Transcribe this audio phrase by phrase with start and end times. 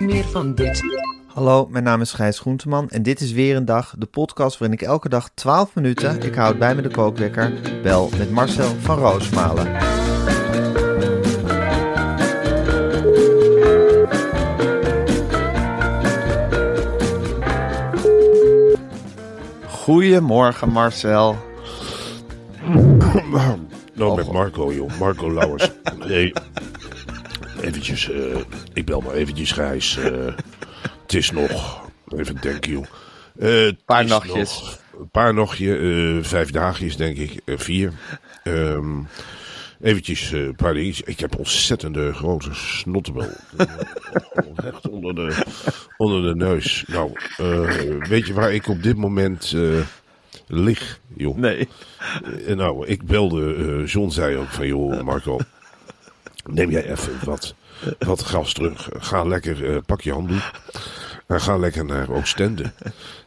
[0.00, 0.82] Meer van dit.
[1.26, 4.78] Hallo, mijn naam is Gijs Groenteman en dit is weer een dag, de podcast waarin
[4.78, 8.98] ik elke dag 12 minuten, ik houd bij me de kookwekker, bel met Marcel van
[8.98, 9.76] Roosmalen.
[19.66, 21.36] Goedemorgen Marcel.
[23.94, 24.98] Nou, met Marco, joh.
[24.98, 25.70] Marco Lauwers.
[26.06, 26.32] Nee,
[27.60, 28.36] eventjes, eh,
[28.72, 29.96] ik bel maar eventjes, Gijs.
[29.96, 30.10] eh,
[31.02, 31.80] het is nog,
[32.16, 32.86] even denken, joh.
[33.38, 34.60] Eh, het Paar nachtjes.
[34.60, 37.40] nog Een paar nachtjes, eh, vijf dagjes, denk ik.
[37.46, 37.92] vier.
[38.42, 38.98] Ehm
[39.80, 41.06] eventjes een paar dingetjes.
[41.06, 43.28] Ik heb ontzettende grote snottenbel.
[44.64, 45.44] Echt onder de,
[45.96, 46.84] onder de neus.
[46.86, 47.12] Nou,
[48.08, 49.54] weet je waar ik op dit moment
[50.46, 51.36] lig, joh?
[51.36, 51.68] Nee.
[52.46, 55.38] Nou, ik belde, eh John zei ook van, joh Marco,
[56.44, 57.54] neem jij even wat,
[57.98, 58.88] wat gas terug.
[58.98, 60.50] Ga lekker, eh, pak je handdoek
[61.26, 62.72] en ga lekker naar Oostende.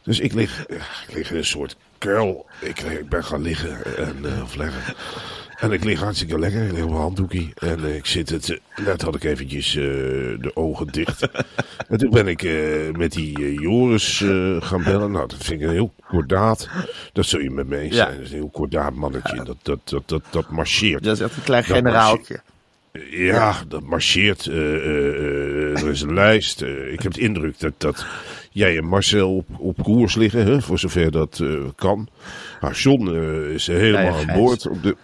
[0.02, 0.76] Dus ik lig, eh,
[1.08, 2.46] ik lig in een soort kuil.
[2.60, 4.94] Ik, ik ben gaan liggen en, eh, of leggen.
[5.54, 7.48] En ik lig hartstikke lekker, ik lig op een handdoekje.
[7.54, 11.28] En eh, ik zit het, eh, net had ik eventjes eh, de ogen dicht.
[11.88, 15.10] en toen ben ik eh, met die eh, Joris eh, gaan bellen.
[15.10, 16.68] Nou, dat vind ik een heel kordaat.
[17.12, 18.04] Dat zul je met me eens Ja.
[18.04, 18.16] zijn.
[18.16, 19.44] Dat is een heel kordaat mannetje.
[19.44, 21.02] Dat, dat, dat, dat, dat marcheert.
[21.04, 22.40] Dat is echt een klein generaaltje.
[23.10, 24.46] Ja, dat marcheert.
[24.46, 26.62] eh, eh, eh, er is een lijst.
[26.92, 28.06] Ik heb de indruk dat, dat
[28.50, 31.42] jij en Marcel op, op koers liggen, hè, voor zover dat
[31.76, 32.08] kan.
[32.60, 34.68] Maar John eh, is helemaal aan boord.
[34.68, 34.96] Op de...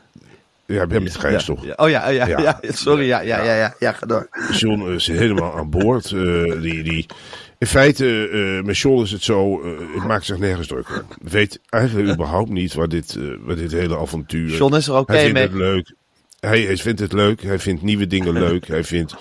[0.67, 1.65] Ja, we hebben het Gijs Ja, toch?
[1.65, 1.73] ja.
[1.77, 2.61] Oh ja, ja, ja, Ja.
[2.73, 4.29] sorry, ja, ja, ja, ja, ja, ga door.
[4.53, 6.09] John is helemaal aan boord.
[6.61, 7.07] die, die,
[7.59, 11.05] in feite, eh, met John is het zo, eh het maakt zich nergens druk.
[11.23, 14.57] Weet eigenlijk überhaupt niet waar dit, eh, waar dit hele avontuur...
[14.57, 15.43] John is er oké hij vindt mee.
[15.49, 15.95] het leuk.
[16.41, 17.43] Hij, hij vindt het leuk.
[17.43, 18.67] Hij vindt nieuwe dingen leuk.
[18.67, 19.15] Hij vindt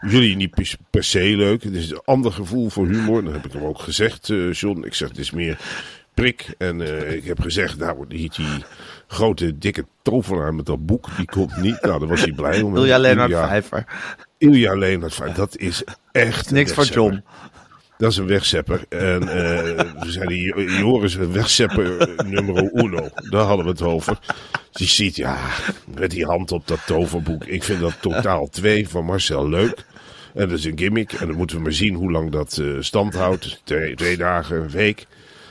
[0.00, 1.62] jullie niet per, se leuk.
[1.62, 3.24] Het is een ander gevoel voor humor.
[3.24, 4.84] Dat heb ik hem ook gezegd, eh, John.
[4.84, 5.58] Ik zeg, het is meer
[6.14, 6.54] prik.
[6.58, 8.64] En eh, ik heb gezegd, nou, die, die
[9.06, 11.82] grote, dikke tovenaar met dat boek, die komt niet.
[11.82, 12.76] Nou, daar was hij blij om.
[12.76, 13.84] Ilja Leonard Vijver.
[14.38, 16.84] Ilja Leonard Vijver, dat is echt Niks voor.
[16.84, 17.22] John.
[17.98, 18.84] Dat is een wegzepper.
[18.88, 23.08] En eh we zijn die Joris een wegzepper eh, nummer uno.
[23.30, 24.18] Daar hadden we het over.
[24.70, 25.38] Je ziet, ja,
[25.98, 27.44] met die hand op dat toverboek.
[27.44, 29.84] Ik vind dat totaal twee van Marcel leuk.
[30.34, 31.12] En dat is een gimmick.
[31.12, 33.60] En dan moeten we maar zien hoe lang dat eh, stand houdt.
[33.64, 35.06] Twee, twee dagen, een week.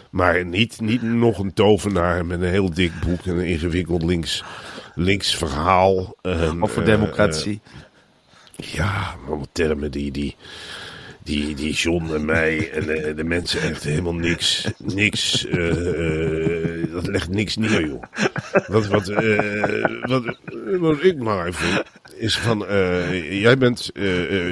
[0.09, 4.44] Maar niet, niet nog een tovenaar met een heel dik boek en een ingewikkeld links,
[4.96, 6.16] links verhaal.
[6.22, 7.62] En, Of voor democratie.
[8.56, 10.35] ja, allemaal termen die, die,
[11.28, 16.92] die, die John en mij en de, de mensen echt helemaal niks, niks, eh, eh,
[16.92, 18.04] dat legt niks neer, joh.
[18.68, 20.38] Wat, wat, eh, wat,
[20.80, 21.84] wat ik maar vind,
[22.16, 22.66] is van,
[23.30, 23.90] jij bent,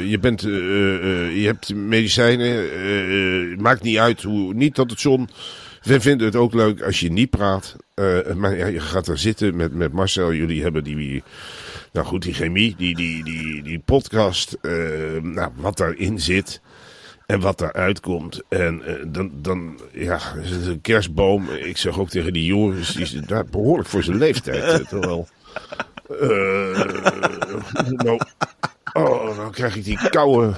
[0.08, 5.30] je bent, je hebt medicijnen, maakt niet uit hoe, niet dat het John,
[5.84, 7.75] we vinden het ook leuk als je niet praat,
[8.36, 11.24] maar je gaat er zitten met, met Marcel, jullie hebben die,
[11.95, 14.72] nou goed, die chemie, die, die, die, die podcast, eh,
[15.21, 16.62] nou, wat daarin zit
[17.25, 18.42] en wat daaruit komt.
[18.50, 20.19] En eh, dan, dan, ja,
[20.65, 21.50] een kerstboom.
[21.50, 24.63] Ik zeg ook tegen die Joris, die is daar behoorlijk voor zijn leeftijd.
[24.63, 25.27] eh, terwijl,
[28.03, 28.19] nou,
[28.94, 30.53] oh, dan krijg ik die koude,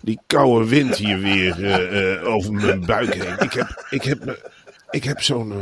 [0.00, 3.38] die koude wind hier weer over mijn buik heen.
[3.38, 4.50] Ik heb, ik heb,
[4.90, 5.52] ik heb zo'n...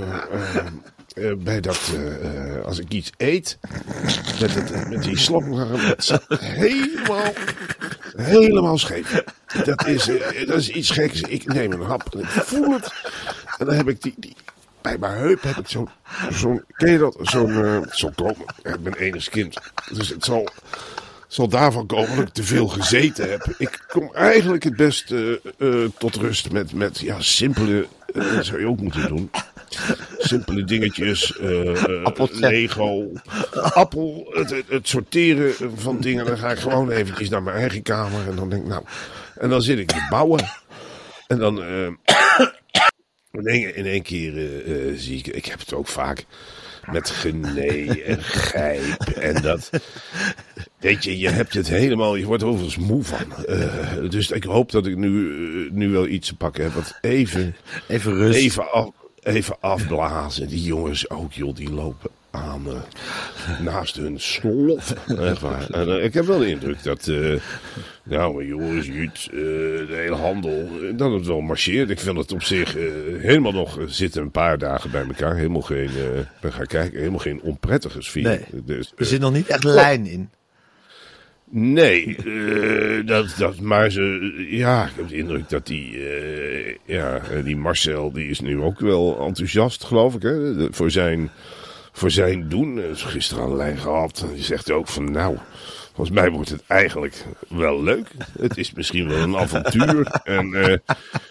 [1.14, 3.58] eh, bij dat, eh, eh, als ik iets eet,
[4.40, 7.32] met, het, met die zat helemaal,
[8.16, 9.22] helemaal scheef.
[9.64, 10.10] Dat is,
[10.46, 11.20] dat is iets geks.
[11.20, 12.92] Ik neem een hap en ik voel het.
[13.58, 14.36] En dan heb ik die, die
[14.80, 15.88] bij mijn heup heb ik zo'n,
[16.30, 17.16] zo'n ken je dat?
[17.20, 18.44] Zo'n, zo'n komen.
[18.62, 19.58] Ik ben enigszins kind.
[19.92, 20.48] Dus het zal,
[21.28, 23.54] zal daarvan komen dat ik te veel gezeten heb.
[23.58, 25.14] Ik kom eigenlijk het best
[25.98, 29.30] tot rust met, met ja, simpele, dat zou je ook moeten doen.
[30.18, 31.38] Simpele dingetjes,
[32.04, 32.40] Appeltje.
[32.48, 33.12] Lego,
[33.52, 36.26] appel, het, het, het sorteren van dingen.
[36.26, 38.84] Dan ga ik gewoon eventjes naar mijn eigen kamer en dan denk ik nou,
[39.38, 40.44] en dan zit ik te bouwen.
[41.26, 41.86] En dan eh,
[43.32, 44.32] in, één, in één keer
[44.96, 46.24] zie ik, ik heb het ook vaak
[46.92, 49.70] met genee en gijp en dat.
[50.78, 53.46] Weet je, je hebt het helemaal, je wordt er overigens moe van.
[54.10, 56.72] Dus ik hoop dat ik nu, nu wel iets te pakken heb.
[56.72, 57.56] Wat even,
[57.88, 58.38] Even rust.
[58.38, 58.90] even, af,
[59.24, 60.48] even afblazen.
[60.48, 64.94] Die jongens ook, joh, die lopen aan eh, naast hun slot.
[65.18, 65.70] Echt waar.
[65.70, 67.34] En, eh, ik heb wel de indruk dat, eh
[68.02, 71.90] nou, jongens, Jut, de hele handel, dat het wel marcheert.
[71.90, 72.72] Ik vind het op zich
[73.18, 75.36] helemaal nog, zitten een paar dagen bij elkaar.
[75.36, 75.90] Helemaal geen,
[76.40, 78.22] we gaan kijken, helemaal geen onprettige sfeer.
[78.22, 78.62] Nee.
[78.64, 80.30] Dus, Er zit nog niet echt lijn in.
[81.56, 87.20] Nee, eh, dat, dat, maar ze, ja, ik heb de indruk dat die, eh, ja,
[87.44, 91.30] die Marcel, die is nu ook wel enthousiast, geloof ik, hè, voor zijn,
[91.92, 92.80] voor zijn doen.
[92.94, 95.38] Gisteren aan de lijn gehad, en die zegt ook van, nou,
[95.94, 98.08] volgens mij wordt het eigenlijk wel leuk.
[98.38, 100.76] Het is misschien wel een avontuur en eh,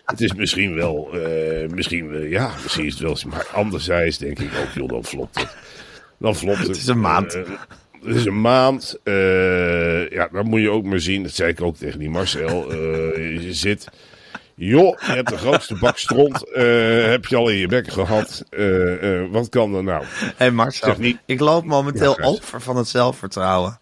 [0.05, 1.09] het is misschien wel,
[1.67, 5.55] misschien, ja, misschien is het wel, maar anderzijds denk ik ook, joh, dan flopt het.
[6.17, 6.67] Dan flopt het.
[6.67, 7.37] Het is een maand.
[8.05, 8.99] Het is een maand.
[9.03, 11.23] eh, ja, dan moet je ook maar zien.
[11.23, 12.71] Dat zei ik ook tegen die Marcel.
[12.71, 12.77] eh,
[13.43, 13.87] je zit.
[14.55, 16.51] Joh, je hebt de grootste bak stront.
[16.51, 16.63] eh,
[17.05, 18.43] heb je al in je bek gehad.
[18.49, 20.03] Eh, eh, wat kan er nou?
[20.05, 23.77] Hé hey Marcel, Zeg niet- ik loop momenteel Ja, over van het zelfvertrouwen.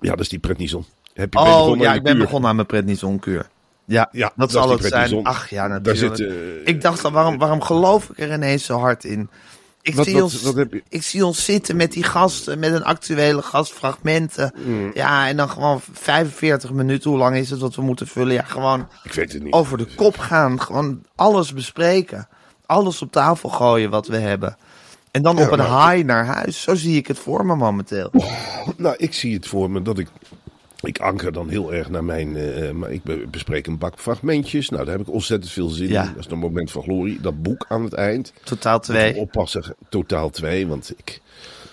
[0.00, 0.84] Ja, is die pretnison.
[1.14, 2.22] Heb je Oh ja, ik ben kuur?
[2.24, 3.48] begonnen aan mijn prednisonkuur.
[3.84, 4.90] Ja, Ja, dat zal het zijn.
[4.92, 5.24] prednison.
[5.24, 6.16] Ach ja, Daar natuurlijk.
[6.16, 6.32] zit.
[6.64, 9.28] ik dacht al, waarom, waarom geloof ik er ineens zo hard in?
[9.84, 12.58] Ik, Wat- zie wat- ons, wat heb je- ik zie ons zitten met die gasten,
[12.58, 14.54] met een actuele gastfragmenten.
[14.64, 14.90] Mm.
[14.94, 18.32] Ja, en dan gewoon 45 minuten, hoe lang is het wat we moeten vullen?
[18.34, 19.52] Ja, gewoon ik weet het niet.
[19.52, 20.60] over de kop gaan.
[20.60, 22.28] Gewoon alles bespreken.
[22.66, 24.56] Alles op tafel gooien wat we hebben.
[25.10, 26.62] En dan Ja, op een maar- high naar huis.
[26.62, 28.10] Zo zie ik het voor me momenteel.
[28.76, 30.08] Nou, ik zie het voor me dat ik.
[30.82, 32.36] Ik anker dan heel erg naar mijn.
[32.36, 34.68] eh, maar ik be- bespreek een bak fragmentjes.
[34.68, 36.02] Nou, daar heb ik ontzettend veel zin Ja.
[36.02, 36.08] in.
[36.14, 37.20] Dat is een moment van glorie.
[37.20, 38.32] Dat boek aan het eind.
[38.44, 39.16] Totaal twee.
[39.16, 40.66] Oppassen, totaal twee.
[40.66, 41.20] Want ik.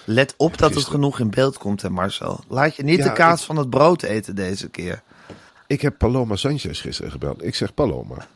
[0.05, 2.43] Let op dat het genoeg in beeld komt, hè Marcel.
[2.47, 5.01] Laat je niet Ja, de kaas ik- van het brood eten deze keer.
[5.67, 7.43] Ik heb Paloma Sanchez gisteren gebeld.
[7.43, 8.27] Ik zeg Paloma.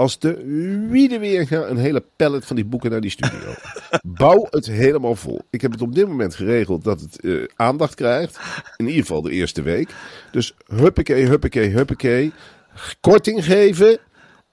[0.00, 0.44] Als de
[0.88, 3.54] wiede weer een hele pallet van die boeken naar die studio.
[4.02, 5.40] Bouw het helemaal vol.
[5.50, 8.38] Ik heb het op dit moment geregeld dat het eh, aandacht krijgt.
[8.76, 9.90] In ieder geval de eerste week.
[10.32, 12.32] Dus huppakee, huppakee, huppakee.
[13.00, 13.98] Korting geven.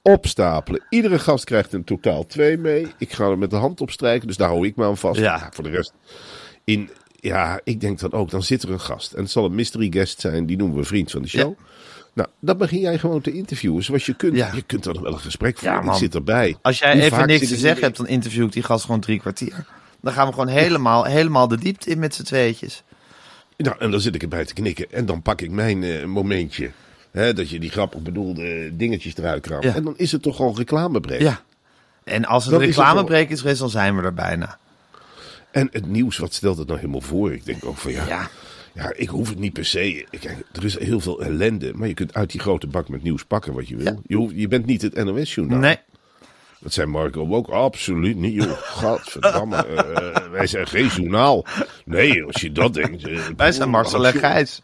[0.01, 0.85] Opstapelen.
[0.89, 2.87] Iedere gast krijgt een totaal twee mee.
[2.97, 4.27] Ik ga er met de hand op strijken.
[4.27, 5.19] Dus daar hou ik me aan vast.
[5.19, 5.49] Ja.
[5.53, 5.93] voor de rest.
[6.63, 8.29] In, ja, ik denk dan ook.
[8.29, 9.13] Dan zit er een gast.
[9.13, 10.45] En het zal een mystery guest zijn.
[10.45, 11.57] Die noemen we vriend van de show.
[12.17, 14.35] Nou, dan begin jij gewoon te interviewen zoals je kunt.
[14.35, 14.51] Ja.
[14.53, 15.85] Je kunt dan wel een gesprek voeren.
[15.85, 16.55] ik zit erbij.
[16.61, 19.19] Als jij Hoe even niks te zeggen hebt, dan interview ik die gast gewoon drie
[19.19, 19.65] kwartier.
[20.01, 22.83] Dan gaan we gewoon helemaal, helemaal de diepte in met z'n tweetjes.
[23.57, 24.91] Nou, en dan zit ik erbij te knikken.
[24.91, 26.71] En dan pak ik mijn eh, momentje.
[27.11, 29.63] Hè, dat je die grappig bedoelde dingetjes eruit kramt.
[29.63, 29.75] Ja.
[29.75, 31.21] En dan is het toch al reclamebreek.
[31.21, 31.41] Ja.
[32.03, 34.57] En als het reclamebreek is geweest, dan zijn we er bijna.
[35.51, 37.33] En het nieuws, wat stelt het nou helemaal voor?
[37.33, 38.29] Ik denk ook van ja, Ja.
[38.77, 38.91] Ja.
[38.95, 40.05] ik hoef het niet per se.
[40.19, 41.71] Kijk, er is heel veel ellende.
[41.75, 43.85] Maar je kunt uit die grote bak met nieuws pakken wat je wil.
[43.85, 43.97] Ja.
[44.07, 45.59] Je, hoeft, je bent niet het NOS-journaal.
[45.59, 45.77] Nee.
[46.59, 48.33] Dat zei Marco ook absoluut niet.
[48.33, 49.55] Joh, gadverdamme.
[49.55, 51.45] eh, wij zijn geen journaal.
[51.85, 53.07] Nee, als je dat denkt.
[53.07, 54.61] eh, Wij zijn Marcel en Gijs.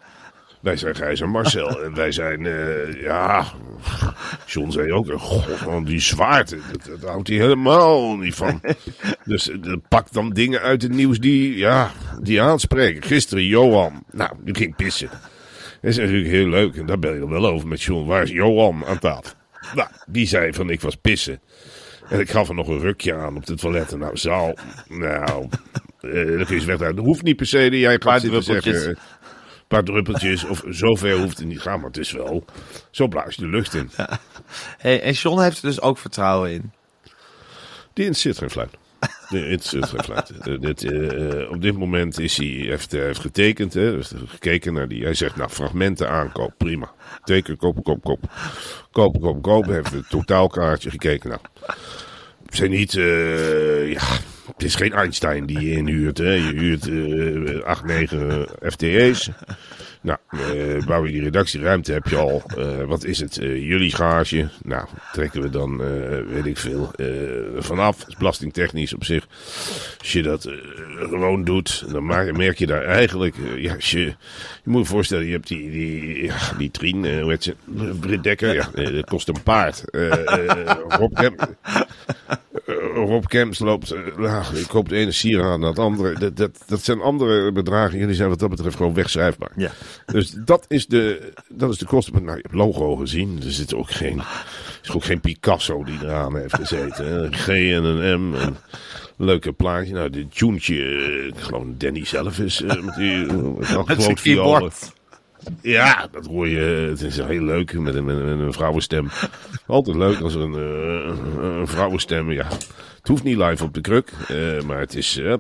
[0.63, 1.83] Wij zijn Gijs en Marcel.
[1.83, 3.45] En wij zijn, eh, ja.
[4.45, 6.57] John zei ook, eh, god, man, die zwaarte.
[6.71, 8.61] Dat, dat houdt hij helemaal niet van.
[9.25, 11.91] Dus eh, pak dan dingen uit het nieuws die, ja,
[12.21, 13.03] die aanspreken.
[13.03, 14.03] Gisteren Johan.
[14.11, 15.09] Nou, die ging pissen.
[15.09, 16.75] Dat is natuurlijk heel leuk.
[16.75, 18.07] En daar ben je dan wel over met John.
[18.07, 19.33] Waar is Johan aan tafel?
[19.75, 21.39] Nou, die zei van, ik was pissen.
[22.09, 23.99] En ik gaf er nog een rukje aan op de toiletten.
[23.99, 24.57] Nou, zaal.
[24.87, 25.47] Nou,
[26.01, 26.95] eh je ze weg uit.
[26.95, 28.97] Dat hoeft niet per se dat jij gaat zitten zeggen.
[29.73, 30.43] Paar druppeltjes.
[30.43, 31.79] Of zover hoeft het niet gaan.
[31.79, 32.45] Maar het is wel.
[32.91, 33.89] Zo blaas je de lucht in.
[34.77, 36.71] Hey, en John heeft er dus ook vertrouwen in.
[37.93, 38.71] Die interesseert geen fluit.
[39.29, 40.31] Interesseert geen fluit.
[40.39, 43.73] Eh, dit, eh, eh, op dit moment is hij, heeft, heeft getekend.
[43.73, 45.03] Hè, dus gekeken naar die.
[45.03, 46.53] Hij zegt, nou, fragmenten aankoop.
[46.57, 46.91] Prima.
[47.23, 48.29] Teken, kopen, kopen, kopen.
[48.91, 49.73] Kopen, kopen, kopen.
[49.73, 51.29] Heeft het totaalkaartje gekeken.
[51.29, 51.41] Nou,
[52.45, 54.01] het zijn niet, ja,
[54.45, 56.17] het is geen Einstein die je inhuurt.
[56.17, 56.31] Hè.
[56.33, 59.29] Je huurt eh 8, 9 FTE's.
[60.03, 62.43] Nou, eh bouw die redactieruimte heb je al.
[62.57, 63.37] Eh, wat is het?
[63.37, 64.49] Eh, jullie garage.
[64.63, 65.77] Nou, trekken we dan,
[66.27, 66.91] weet ik veel,
[67.57, 68.07] vanaf.
[68.07, 69.27] Is belastingtechnisch op zich.
[69.99, 70.51] Als je dat
[70.97, 73.35] gewoon doet, dan merk je daar eigenlijk...
[73.57, 74.15] ja, je, je
[74.63, 77.55] moet je voorstellen, je hebt die, die, die Trien, hoe heet ze?
[77.99, 78.53] Britt Dekker.
[78.53, 79.83] Ja, dat kost een paard.
[80.87, 81.55] Rob Kemp...
[82.93, 86.19] Rob Kemps loopt, nou, ik koop het ene sieraad naar het andere.
[86.19, 87.99] Dat, dat, dat zijn andere bedragen.
[87.99, 89.51] Jullie zijn wat dat betreft gewoon wegschrijfbaar.
[89.55, 89.71] Ja.
[90.05, 92.13] Dus dat is de, dat is de kosten.
[92.13, 93.39] Nou, je hebt logo gezien.
[93.45, 94.21] Er zit ook geen,
[94.83, 97.05] is ook geen Picasso die eraan heeft gezeten.
[97.05, 97.23] hè.
[97.23, 98.35] Een G en een M.
[98.35, 98.57] En
[99.17, 99.93] een leuke plaatje.
[99.93, 102.61] Nou, dit tuentje, eh, gewoon Danny zelf is.
[102.61, 103.25] eh, met die,
[103.85, 104.91] met groot keyboard.
[105.61, 106.59] Ja, dat hoor je.
[106.89, 109.09] Het is heel leuk met een, met een, vrouwenstem.
[109.67, 110.53] Altijd leuk als er een,
[111.59, 112.31] een vrouwenstem.
[112.31, 112.47] Ja,
[112.97, 114.11] het hoeft niet live op de kruk,
[114.65, 115.17] maar het is.
[115.17, 115.33] Uh,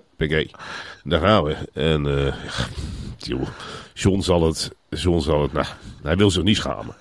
[1.03, 1.55] Daar gaan we.
[1.73, 2.33] En
[3.17, 3.47] joh,
[3.93, 4.75] John zal het.
[4.89, 5.53] John zal het.
[5.53, 5.65] Nou,
[6.03, 6.95] hij wil zich niet schamen.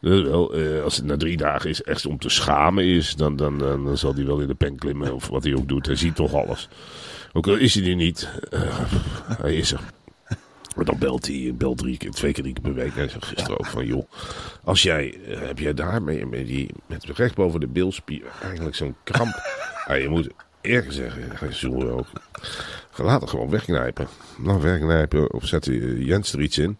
[0.00, 3.36] Dus wel, eh, als het na drie dagen is, echt om te schamen is, dan,
[3.36, 5.86] dan, dan, zal hij wel in de pen klimmen of wat hij ook doet.
[5.86, 6.68] Hij ziet toch alles.
[7.32, 8.60] Ook al is hij er niet, eh,
[9.38, 9.80] hij is er.
[10.76, 12.94] Maar dan belt hij, belt drie keer, twee keer drie keer per week.
[12.94, 14.10] Hij zei gisteren ook van, joh,
[14.64, 18.96] als jij, eh, heb jij daar met, die, met recht boven de bilspier eigenlijk zo'n
[19.04, 19.34] kramp.
[19.86, 20.28] Ja, je moet
[20.62, 22.06] eerlijk zeggen, hij zullen ook,
[22.96, 24.08] laat het gewoon wegknijpen.
[24.38, 26.76] Nou, wegknijpen of zet je Jens er iets in.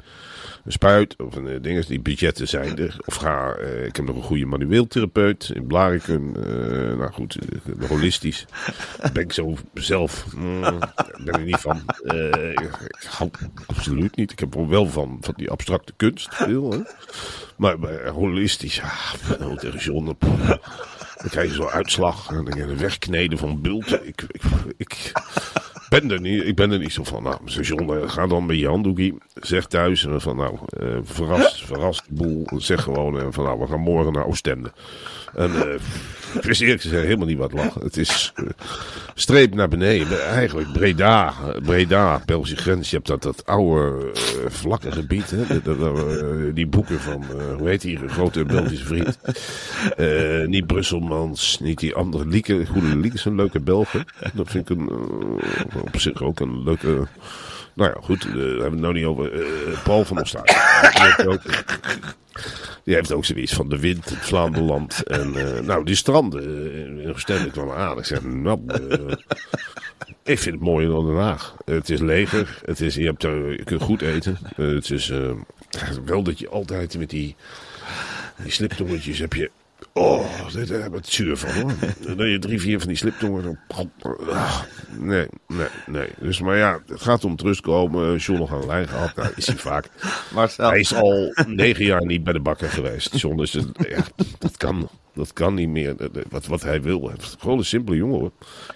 [0.64, 2.96] Een spuit of een uh, ding, die budgetten zijn er.
[3.04, 6.36] Of ga, uh, ik heb nog een goede manueel therapeut in Blaricum.
[6.36, 6.44] Uh,
[6.98, 8.46] nou goed, uh, holistisch.
[9.12, 10.78] ben ik zo zelf, mm,
[11.24, 11.82] ben ik niet van.
[12.52, 13.30] Ik hou
[13.66, 14.32] absoluut niet.
[14.32, 16.34] Ik heb wel van, van die abstracte kunst.
[16.34, 16.78] Veel, hè?
[17.56, 18.82] Maar, holistisch,
[19.38, 20.18] nou, tegen.
[21.22, 22.30] Dan krijg je zo'n uitslag.
[22.30, 24.06] En dan wegkneden van bulten.
[24.06, 24.42] Ik, ik,
[24.76, 25.12] ik,
[25.88, 27.22] ben er niet, ik ben er niet zo van.
[27.22, 29.18] Nou, John, ga dan met je handdoekie.
[29.34, 32.46] Zeg thuis van nou, uh, verrast, verrast boel.
[32.56, 34.72] Zeg gewoon uh, van nou, we gaan morgen naar Oostende.
[35.34, 35.50] En
[36.34, 37.74] ik wist eerlijk gezegd helemaal niet wat lag.
[37.74, 38.48] Het is uh,
[39.14, 40.24] streep naar beneden.
[40.24, 42.90] Eigenlijk Breda, Breda, Belgische grens.
[42.90, 45.30] Je hebt dat, dat oude uh, vlakke gebied.
[45.30, 45.62] Hè?
[45.62, 47.24] De, die boeken van,
[47.58, 49.18] hoe heet die grote Belgische vriend?
[50.48, 52.66] Niet Brusselmans, niet die andere Lieke.
[52.66, 54.04] Goede Lieke is een leuke Belgen.
[54.32, 54.90] Dat vind ik een,
[55.80, 57.06] op zich ook een leuke...
[57.74, 59.32] Nou ja, goed, uh, daar hebben we het nou niet over.
[59.32, 60.52] Uh, Paul van Ostade.
[62.84, 65.02] Die heeft ook, zoiets van de wind, het Vlaanderland.
[65.02, 67.98] En uh, nou, die stranden in Oostende kwamen aan.
[67.98, 69.12] Ik zeg, nou, uh,
[70.22, 71.54] ik vind het mooier dan Den Haag.
[71.64, 74.38] Het is leger, het is, je, hebt, uh, je kunt goed eten.
[74.56, 75.12] Uh, het is
[76.04, 77.36] wel dat je altijd met die,
[78.42, 79.50] die sliptongetjes heb je...
[79.94, 81.72] Oh, daar heb ik het zuur van hoor.
[82.16, 83.58] Dan je drie, vier van die sliptongen.
[84.98, 86.08] Nee, nee, nee.
[86.20, 88.16] Dus, maar ja, het gaat om terugkomen.
[88.16, 89.14] John nog aan de lijn gehad.
[89.14, 89.88] Daar is hij vaak.
[90.34, 90.68] Marcel.
[90.68, 93.16] Hij is al negen jaar niet bij de bakker geweest.
[93.16, 94.02] John is het, ja,
[94.38, 94.88] dat kan.
[95.14, 95.96] Dat kan niet meer.
[96.30, 97.12] Wat, wat hij wil.
[97.38, 98.32] Gewoon een simpele jongen hoor.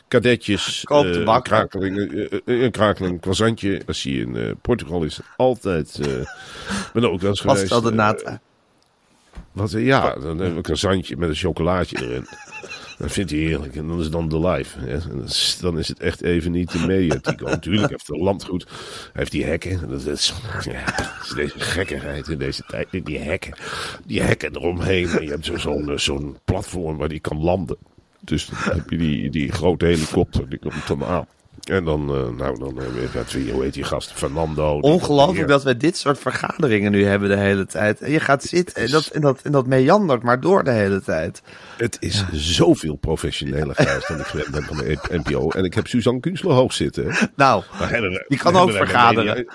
[0.08, 0.82] Kadetjes.
[0.85, 3.82] Koop de uh, een krakeling, uh, een krakeling, een croissantje.
[3.87, 6.00] Als hij in uh, Portugal is, altijd.
[6.92, 7.68] Ben ook wel eens geweest.
[7.68, 8.40] Was het nata?
[9.57, 12.27] Wat, ja, dan hebben we een croissantje met een chocolaatje erin.
[12.99, 13.77] Dat vindt hij heerlijk.
[13.77, 15.01] En dan is het dan de live.
[15.61, 17.41] Dan is het echt even niet de mediatiek.
[17.51, 18.65] Natuurlijk heeft het landgoed.
[18.65, 19.89] Hij heeft die hekken.
[19.89, 22.89] Dat is, ja, dat is deze gekkigheid in deze tijd.
[23.05, 23.57] Die hekken.
[24.07, 25.09] Die hekken eromheen.
[25.09, 27.77] En je hebt zo'n zo zo'n platform waar die kan landen.
[28.21, 30.49] Dus dan heb je die, die grote helikopter.
[30.49, 31.27] Die komt dan aan.
[31.65, 34.13] En dan, uh, nou, dan hebben we dat, hoe heet die gast?
[34.13, 34.79] Fernando.
[34.79, 38.01] Ongelooflijk dat we dit soort vergaderingen nu hebben de hele tijd.
[38.01, 41.03] En je gaat zitten en dat, en dat, en dat meandert maar door de hele
[41.03, 41.43] tijd.
[41.77, 42.27] Het is ja.
[42.33, 45.51] zoveel professioneler geweest dan ik gewend ben van de NPO.
[45.51, 47.15] En ik heb Suzanne Kunstler hoog zitten.
[47.37, 47.63] Nou,
[48.29, 49.47] die kan ook vergaderen.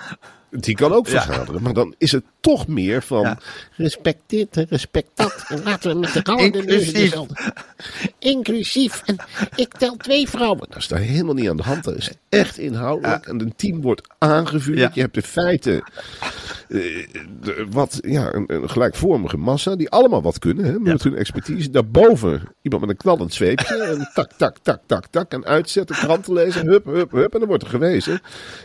[0.60, 1.60] Die kan ook vergaderen, ja.
[1.60, 3.38] maar dan is het toch meer van ja.
[3.76, 5.44] respect dit en respect dat.
[5.48, 7.14] En laten we met de randen Inclusief.
[8.18, 9.02] Inclusief.
[9.04, 9.16] En
[9.54, 10.66] ik tel twee vrouwen.
[10.68, 11.84] Dat is daar helemaal niet aan de hand.
[11.84, 13.24] Dat is echt inhoudelijk.
[13.24, 13.30] Ja.
[13.30, 14.78] En een team wordt aangevuurd.
[14.78, 14.90] Ja.
[14.94, 15.82] Je hebt de feiten.
[16.68, 17.06] Uh,
[17.40, 19.76] de, wat, ja, een, een, gelijkvormige massa.
[19.76, 20.64] Die allemaal wat kunnen.
[20.64, 21.70] Hè, met hun expertise.
[21.70, 23.82] Daarboven iemand met een knallend zweepje.
[23.82, 25.32] En tak, tak, tak, tak, tak.
[25.32, 26.66] En uitzetten, kranten lezen.
[26.66, 27.32] Hup, hup, hup.
[27.32, 28.20] En dan wordt er gewezen.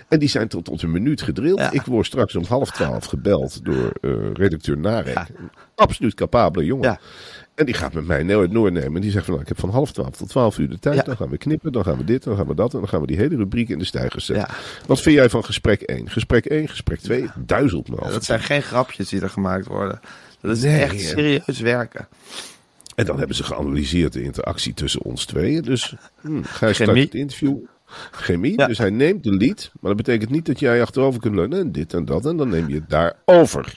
[0.08, 1.60] En die zijn tot, tot een minuut gedrild.
[1.80, 5.14] Ik word straks om half twaalf gebeld door uh, redacteur Narek.
[5.14, 5.28] Ja.
[5.76, 6.90] Absoluut capabele jongen.
[6.90, 7.00] Ja.
[7.56, 8.96] En die gaat met mij nooit nemen.
[8.96, 10.96] En die zegt van nou, ik heb van half twaalf tot twaalf uur de tijd.
[10.96, 11.02] Ja.
[11.02, 12.74] Dan gaan we knippen, dan gaan we dit, dan gaan we dat.
[12.74, 14.56] En dan gaan we die hele rubriek in de stijgers zetten.
[14.86, 16.10] Wat vind jij van gesprek 1?
[16.10, 18.12] Gesprek 1, gesprek 2, duizelt me af.
[18.12, 20.00] dat zijn geen grapjes die er gemaakt worden.
[20.42, 22.08] Dat is nee, echt serieus werken.
[22.96, 25.62] En dan hebben ze geanalyseerd de interactie tussen ons tweeën.
[25.62, 27.58] Dus hm, ga je straks het interview
[28.12, 28.60] chemie.
[28.60, 28.68] Ja.
[28.68, 31.72] Dus hij neemt de lied, maar dat betekent niet dat jij achterover kunt leunen en
[31.72, 32.26] dit en dat.
[32.26, 33.76] En dan neem je het daarover.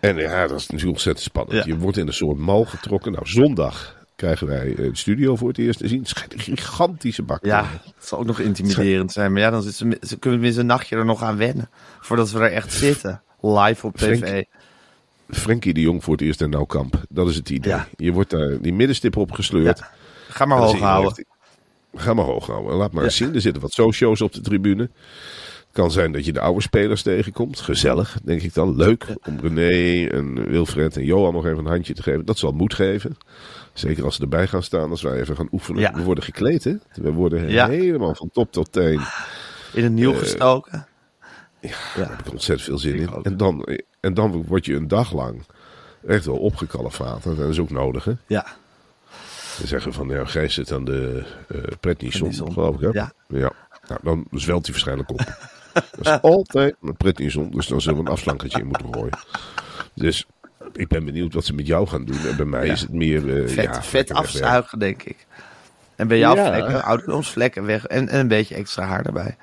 [0.00, 1.64] En ja, dat is natuurlijk ontzettend spannend.
[1.64, 3.12] Je wordt in een soort mal getrokken.
[3.12, 5.98] Nou, zondag krijgen wij eh, de studio voor het eerst te zien.
[5.98, 7.64] Het schijnt een gigantische bak Ja,
[7.96, 9.32] het zal ook nog intimiderend zijn.
[9.32, 11.70] Maar ja, dan ze, kunnen we tenminste een nachtje er nog aan wennen.
[12.00, 13.22] Voordat we er echt zitten.
[13.40, 14.18] Live op tv.
[14.18, 14.46] Frank-
[15.30, 17.02] Frenkie de Jong voor het eerst in Nou Kamp.
[17.08, 17.72] Dat is het idee.
[17.72, 17.88] Ja.
[17.96, 19.78] Je wordt daar die middenstip op gesleurd.
[19.78, 19.90] Ja.
[20.28, 21.24] Ga maar En hoog houden.
[21.96, 22.70] Ga maar hoog houden.
[22.72, 23.08] En Laat maar Ja.
[23.08, 23.34] eens zien.
[23.34, 24.82] Er zitten wat socio's op de tribune.
[24.82, 27.60] Het kan zijn dat je de oude spelers tegenkomt.
[27.60, 28.76] Gezellig, denk ik dan.
[28.76, 32.24] Leuk om René en Wilfred en Johan nog even een handje te geven.
[32.24, 33.16] Dat zal moed geven.
[33.72, 35.80] Zeker als ze erbij gaan staan, als wij even gaan oefenen.
[35.80, 35.92] Ja.
[35.94, 36.74] We worden gekleed, hè?
[36.94, 37.68] We worden Ja.
[37.68, 39.00] helemaal van top tot teen.
[39.72, 40.86] In het nieuw Eh, gestoken.
[41.96, 43.14] Daar heb ik ontzettend veel zin Ik in.
[43.14, 43.24] ook.
[43.24, 43.68] En dan,
[44.00, 45.42] en dan word je een dag lang
[46.06, 47.36] echt wel opgekalefaterd.
[47.36, 48.12] Dat is ook nodig, hè?
[48.26, 48.46] Ja.
[49.56, 52.52] Ze zeggen van, ja, Gijs zit aan de uh, pretnison, Pretnison.
[52.52, 52.88] geloof ik, hè?
[52.92, 53.12] Ja.
[53.28, 53.52] ja.
[53.88, 55.18] Nou, dan zwelt hij waarschijnlijk op.
[55.96, 59.18] dat is altijd een pretnison, dus dan zullen we een afslankertje in moeten gooien.
[59.94, 60.26] Dus
[60.72, 62.26] ik ben benieuwd wat ze met jou gaan doen.
[62.26, 62.72] En bij mij Ja.
[62.72, 63.42] is het meer...
[63.42, 65.26] eh, Vet, ja, vet afzuigen, denk ik.
[65.96, 66.46] En bij jou Ja.
[66.46, 67.86] vlekken, ouderdomsvlekken weg.
[67.86, 69.36] En, en een beetje extra haar erbij.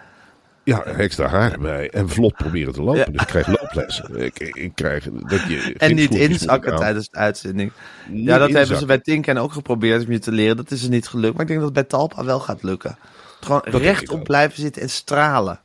[0.63, 1.89] Ja, extra haar erbij.
[1.89, 2.99] En vlot proberen te lopen.
[2.99, 3.05] Ja.
[3.05, 4.23] Dus ik krijg looplessen.
[4.23, 5.73] Ik, ik, krijg dat je...
[5.77, 7.71] En niet inzakken tijdens de uitzending.
[8.09, 10.57] Niet ja, dat hebben ze bij Tinken ook geprobeerd om je te leren.
[10.57, 11.33] Dat is er niet gelukt.
[11.33, 12.97] Maar ik denk dat het bij Talpa wel gaat lukken.
[13.41, 14.23] Gewoon rechtop ook.
[14.23, 15.59] blijven zitten en stralen.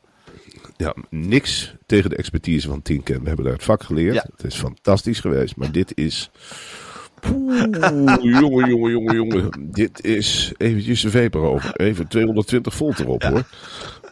[0.77, 3.21] Ja, niks tegen de expertise van Tinken.
[3.21, 4.13] We hebben daar het vak geleerd.
[4.13, 4.25] Ja.
[4.35, 5.55] Het is fantastisch geweest.
[5.55, 6.31] Maar dit is...
[7.19, 7.63] Poeh,
[8.21, 9.49] jongen, jongen, jongen, jongen.
[9.59, 11.75] Dit is eventjes de veper over.
[11.75, 13.43] Even 220 volt erop hoor.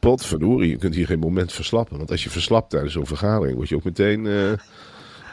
[0.08, 1.98] Potverdorie, je kunt hier geen moment verslappen.
[1.98, 4.52] Want als je verslapt tijdens zo'n vergadering, word je ook meteen eh,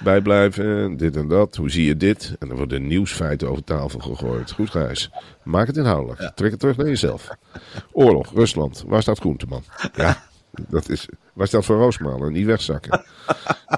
[0.05, 0.97] bijblijven.
[0.97, 1.57] Dit en dat.
[1.57, 2.37] Hoe zie je dit?
[2.39, 4.51] En dan worden nieuwsfeiten over tafel gegooid.
[4.53, 5.11] Goed, Gijs.
[5.43, 6.33] Maak het inhoudelijk.
[6.35, 7.29] Trek het terug naar jezelf.
[7.93, 8.85] Oorlog, Rusland.
[8.87, 9.63] Waar staat Groenteman?
[9.95, 10.23] Ja,
[10.69, 11.09] dat is...
[11.33, 12.33] Waar staat Van Roosmalen?
[12.33, 13.05] Niet wegzakken.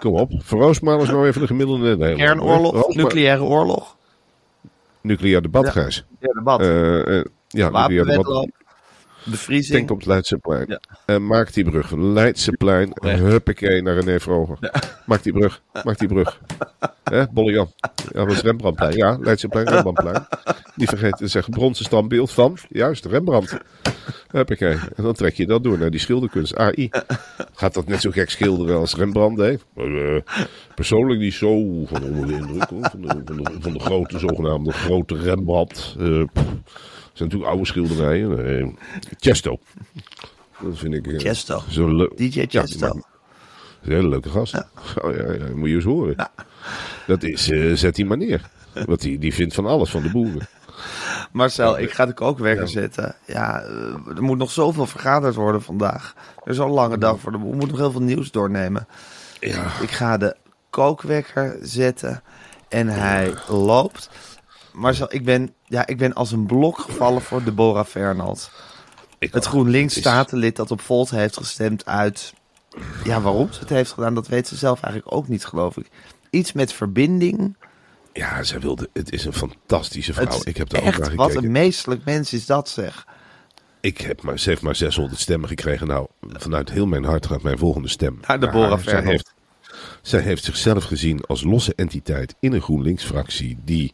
[0.00, 0.32] Kom op.
[0.38, 2.26] Van Roosmalen is nou even de gemiddelde Nederlander.
[2.26, 3.96] Kernoorlog, Roosma- nucleaire oorlog.
[5.00, 5.70] Nucleair debat, Ja.
[5.70, 6.04] Gijs.
[6.20, 6.60] Ja, debat.
[6.60, 8.48] Eh, eh, ja, nucleair debat.
[9.30, 9.78] Bevriezing.
[9.78, 10.64] Tank op het Leidseplein.
[10.68, 10.80] Ja.
[11.04, 12.92] En maak die brug Leidseplein.
[13.02, 14.58] Huppakee naar René Vroger.
[15.06, 15.62] Maak die brug.
[15.84, 16.40] Maak die brug.
[17.04, 17.72] Hè, Bolle Jan.
[18.12, 18.96] Ja, dat is Rembrandtplein.
[18.96, 20.26] Ja, Leidseplein, Rembrandtplein.
[20.74, 23.56] Niet vergeten te zeggen, bronzen standbeeld van, juist, Rembrandt.
[24.30, 24.78] Huppakee.
[24.94, 26.56] En dan trek je dat door naar die schilderkunst.
[26.56, 26.90] AI.
[27.54, 29.64] Gaat dat net zo gek schilderen als Rembrandt deed?
[29.76, 30.16] Eh,
[30.74, 32.68] persoonlijk niet zo van onder de indruk.
[32.68, 32.88] Hoor.
[32.90, 35.96] Van, de, van, de, van de grote, zogenaamde grote Rembrandt.
[35.98, 36.22] Eh.
[37.16, 38.58] Zijn natuurlijk oude schilderijen.
[38.58, 38.66] Eh,
[39.18, 39.58] Chesto.
[40.62, 41.06] Dat vind ik...
[41.06, 41.62] eh, Chesto.
[41.68, 42.16] Zo leuk.
[42.16, 42.86] DJ Ja, Chesto.
[42.86, 43.02] een
[43.92, 44.54] hele leuke gast.
[45.02, 46.30] Oh, ja, ja, moet je eens horen.
[47.06, 48.50] Dat is, eh, zet die maar neer.
[48.86, 50.48] Want die, die vindt van alles van de boeren.
[51.32, 53.14] Marcel, ik ga de kookwekker zetten.
[53.26, 56.14] Ja, eh, er moet nog zoveel vergaderd worden vandaag.
[56.44, 57.50] Er is al een lange dag voor de boel.
[57.50, 58.86] We moeten nog heel veel nieuws doornemen.
[59.40, 59.64] Ja.
[59.80, 60.36] Ik ga de
[60.70, 62.22] kookwekker zetten
[62.68, 64.10] en hij loopt.
[64.76, 68.50] Marcel, ik ben, ja, ik ben als een blok gevallen voor Deborah Fernald.
[69.18, 69.50] Ik Het ook.
[69.50, 72.34] GroenLinks Het is- statenlid dat op Volt heeft gestemd uit...
[73.04, 75.86] Ja, waarom ze het heeft gedaan, dat weet ze zelf eigenlijk ook niet, geloof ik.
[76.30, 77.56] Iets met verbinding.
[78.12, 80.26] Ja, zij wilde, het is een fantastische vrouw.
[80.36, 83.06] Het ik heb ook echt, naar wat een meestelijk mens is dat, zeg.
[83.80, 85.86] Ik heb maar, ze heeft maar 600 stemmen gekregen.
[85.86, 88.18] Nou, vanuit heel mijn hart gaat mijn volgende stem.
[88.26, 88.80] Naar Deborah.
[88.80, 89.34] Zij heeft,
[90.02, 93.58] zij heeft zichzelf gezien als losse entiteit in een GroenLinks-fractie.
[93.64, 93.92] Die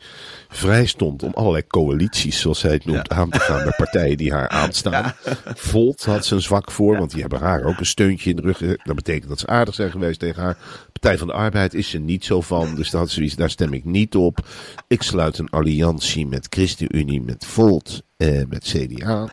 [0.48, 4.32] vrij stond om allerlei coalities, zoals zij het noemt, aan te gaan bij partijen die
[4.32, 5.12] haar aanstaan.
[5.54, 8.42] Volt had ze een zwak voor, want die hebben haar ook een steuntje in de
[8.42, 8.58] rug.
[8.82, 10.58] Dat betekent dat ze aardig zijn geweest tegen haar.
[10.92, 12.74] Partij van de Arbeid is ze niet zo van.
[12.74, 14.48] Dus ze zoiets, daar stem ik niet op.
[14.88, 19.30] Ik sluit een alliantie met ChristenUnie, met Volt, eh, met CDA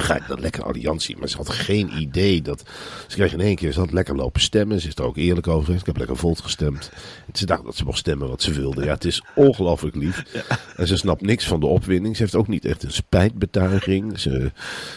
[0.00, 1.16] ga ik dat lekker alliantie.
[1.16, 2.62] Maar ze had geen idee dat.
[3.06, 3.72] Ze kreeg in één keer.
[3.72, 4.80] Ze had lekker lopen stemmen.
[4.80, 5.74] Ze is er ook eerlijk over.
[5.74, 6.90] Ik heb lekker Volt gestemd.
[7.26, 8.84] En ze dacht dat ze mocht stemmen wat ze wilde.
[8.84, 10.24] Ja, het is ongelooflijk lief.
[10.76, 12.16] En ze snapt niks van de opwinding.
[12.16, 14.20] Ze heeft ook niet echt een spijtbetuiging.
[14.20, 14.52] Ze,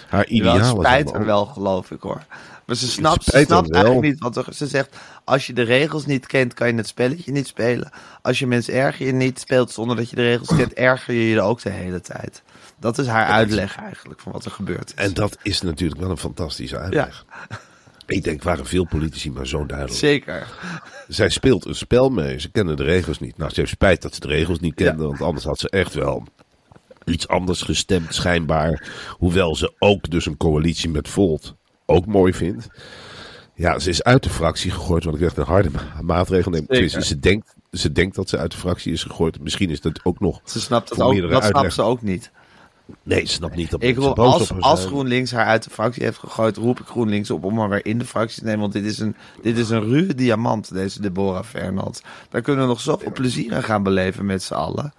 [0.10, 2.26] haar Wel, het is spijt haar wel, geloof ik hoor.
[2.66, 4.96] Maar ze snapt, ze snapt eigenlijk niet er, ze zegt.
[5.24, 7.90] Als je de regels niet kent, kan je het spelletje niet spelen.
[8.22, 11.28] Als je mensen erger je niet speelt zonder dat je de regels kent, erger je
[11.28, 12.42] je er ook de hele tijd.
[12.82, 15.04] Dat is haar uitleg eigenlijk van wat er gebeurd is.
[15.06, 17.26] En dat is natuurlijk wel een fantastische uitleg.
[18.06, 19.98] Ik denk, waren veel politici maar zo duidelijk.
[20.00, 20.48] Zeker.
[21.08, 22.40] Zij speelt een spel mee.
[22.40, 23.38] Ze kennen de regels niet.
[23.38, 25.04] Nou, ze heeft spijt dat ze de regels niet kende.
[25.04, 26.24] Want anders had ze echt wel
[27.06, 28.90] iets anders gestemd, schijnbaar.
[29.18, 32.68] Hoewel ze ook dus een coalitie met Volt ook mooi vindt.
[33.54, 35.04] Ja, ze is uit de fractie gegooid.
[35.04, 36.90] Wat ik echt een harde ma- maatregel neem.
[36.90, 39.42] Ze, denkt, ze denkt dat ze uit de fractie is gegooid.
[39.42, 42.32] Misschien is dat ook nog Ze snapt het ook, dat snapt ze ook niet.
[43.04, 44.86] Nee, snap niet dat Ik wil, als, als.
[44.86, 47.98] GroenLinks haar uit de fractie heeft gegooid, roep ik GroenLinks op om haar weer in
[47.98, 48.60] de fractie te nemen.
[48.62, 52.02] Want dit is een, dit is een ruwe diamant, deze Deborah Fernand.
[52.30, 54.94] Daar kunnen we nog zoveel plezier aan gaan beleven met z'n allen.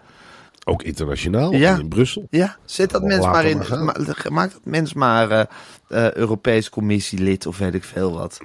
[0.64, 1.78] Ook internationaal, Ja.
[1.78, 2.26] in Brussel.
[2.31, 3.59] Ja, zet dat mens maar in.
[3.59, 3.94] ma-
[4.28, 5.44] maak dat mens maar eh,
[5.88, 8.38] eh, Europees commissielid of weet ik veel wat.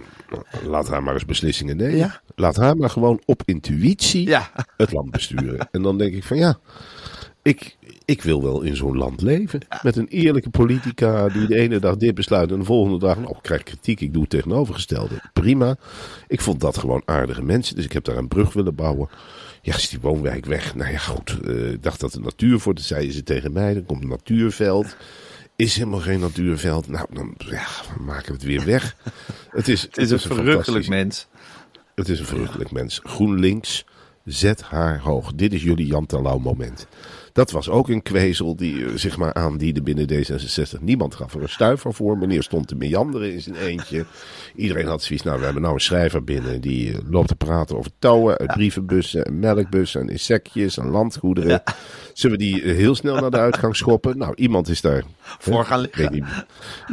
[0.63, 1.97] Laat haar maar eens beslissingen nemen.
[1.97, 2.21] Ja.
[2.35, 5.67] Laat haar maar gewoon op intuïtie Ja, het land besturen.
[5.71, 6.57] en dan denk ik van ja,
[7.41, 7.76] ik,
[8.07, 9.59] ik wil wel in zo'n land leven.
[9.81, 13.29] Met een eerlijke politica die de ene dag dit besluit en de volgende dag, nou,
[13.29, 15.15] ik krijg kritiek, ik doe het tegenovergestelde.
[15.33, 15.75] Prima.
[16.27, 19.09] Ik vond dat gewoon aardige mensen, dus ik heb daar een brug willen bouwen.
[19.61, 20.75] Ja, is die woonwijk weg?
[20.75, 21.39] Nou ja, goed.
[21.45, 24.09] eh, ik dacht dat de natuur voor, dat zeiden ze tegen mij, dan komt een
[24.09, 24.95] natuurveld.
[25.55, 26.87] Is helemaal geen natuurveld.
[26.87, 27.65] Nou, dan ja,
[27.97, 28.95] we maken het weer weg.
[29.57, 31.27] Het is, het is een verrukkelijk mens.
[31.95, 32.99] het is een verrukkelijk mens.
[33.03, 33.85] GroenLinks,
[34.25, 35.33] zet haar hoog.
[35.33, 36.87] Dit is jullie Jan Terlouw moment.
[37.37, 40.79] Dat was ook een kwezel die eh, zich maar aandiende binnen D66.
[40.81, 42.17] Niemand gaf er een stuiver voor.
[42.17, 44.05] Meneer stond te meanderen in zijn eentje.
[44.55, 46.61] Iedereen had zoiets, nou we hebben nou een schrijver binnen.
[46.61, 51.63] Die eh, loopt te praten over touwen uit brievenbussen en melkbussen en insectjes en landgoederen.
[52.13, 54.17] Zullen we die eh, heel snel naar de uitgang schoppen?
[54.17, 55.03] Nou, iemand is daar...
[55.39, 56.13] Voor gaan weet liggen.
[56.15, 56.45] niet,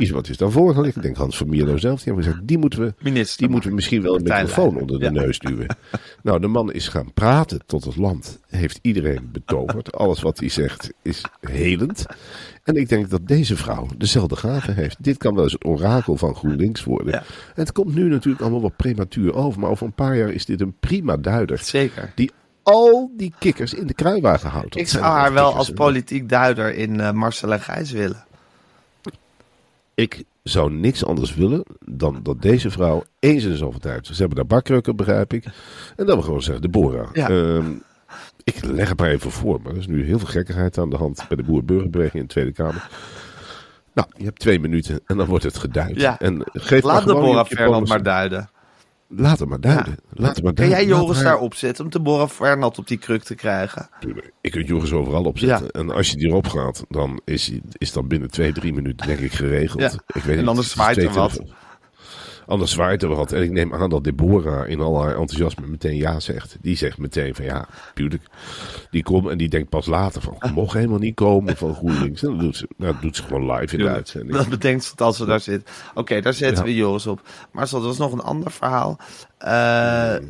[0.07, 1.01] iemand is daar voor gaan liggen.
[1.01, 1.97] Ik denk Hans van Mierlo zelf.
[1.97, 3.39] Die hebben gezegd, die moeten we Minister.
[3.39, 5.11] die moeten we misschien wel een microfoon onder de Ja.
[5.11, 5.67] neus duwen.
[6.23, 8.41] Nou, de man is gaan praten tot het land.
[8.49, 9.93] Heeft iedereen betoverd.
[9.93, 12.07] Alles wat hij zegt is helend.
[12.63, 14.97] En ik denk dat deze vrouw dezelfde gave heeft.
[15.01, 17.13] Dit kan wel eens het orakel van GroenLinks worden.
[17.13, 17.23] Ja.
[17.55, 19.61] Het komt nu natuurlijk allemaal wat prematuur over.
[19.61, 21.59] Maar over een paar jaar is dit een prima duider.
[21.59, 22.13] Zeker.
[22.15, 22.31] Die
[22.63, 24.77] al die kikkers in de kruiwagen houdt.
[24.77, 28.25] Ik zou haar wel als politiek duider in eh, Marcel en Gijs willen.
[29.95, 34.07] Ik zou niks anders willen dan dat deze vrouw eens in de zoveel tijd.
[34.07, 35.45] Ze hebben daar bakkrukken, begrijp ik.
[35.97, 37.09] En dat we gewoon zeggen, Deborah.
[37.13, 37.29] Ja.
[37.29, 37.65] ehm,
[38.45, 40.97] ik leg het maar even voor, maar er is nu heel veel gekkigheid aan de
[40.97, 42.89] hand bij de Boer-Burgerbeweging in de Tweede Kamer.
[43.95, 46.01] Nou, je hebt twee minuten en dan wordt het geduid.
[46.01, 46.19] Ja.
[46.19, 48.49] En geef Laat je- je Fernand maar duiden.
[49.09, 49.97] Laat het maar duiden.
[50.13, 50.97] Laat het maar Kan jij duiden.
[50.97, 53.89] Joris haar- daar opzetten om Deborah Fernand op die kruk te krijgen?
[54.41, 55.69] Je kunt Joris overal opzetten.
[55.73, 55.81] Ja.
[55.81, 59.19] En als je die erop gaat, dan is, is dat binnen twee, drie minuten denk
[59.19, 59.97] ik geregeld.
[60.15, 61.33] Ik weet En anders zwaait er wat.
[61.33, 61.55] telefoon-
[62.47, 63.33] Anders zwaait er wat.
[63.33, 66.57] En ik neem aan dat Deborah in al haar enthousiasme meteen ja zegt.
[66.61, 68.23] Die zegt meteen van ja, tuurlijk.
[68.91, 72.23] Die komt en die denkt pas later van, ik mocht helemaal niet komen van GroenLinks.
[72.23, 74.37] En dat doet ze, nou, dat doet ze gewoon live in de uitzending.
[74.37, 75.71] Dat bedenkt ze als ze daar zit.
[75.95, 76.71] Oké, daar zetten Ja.
[76.71, 77.21] we Joris op.
[77.53, 78.99] Maar er was nog een ander verhaal.
[79.39, 80.23] Eh, eh,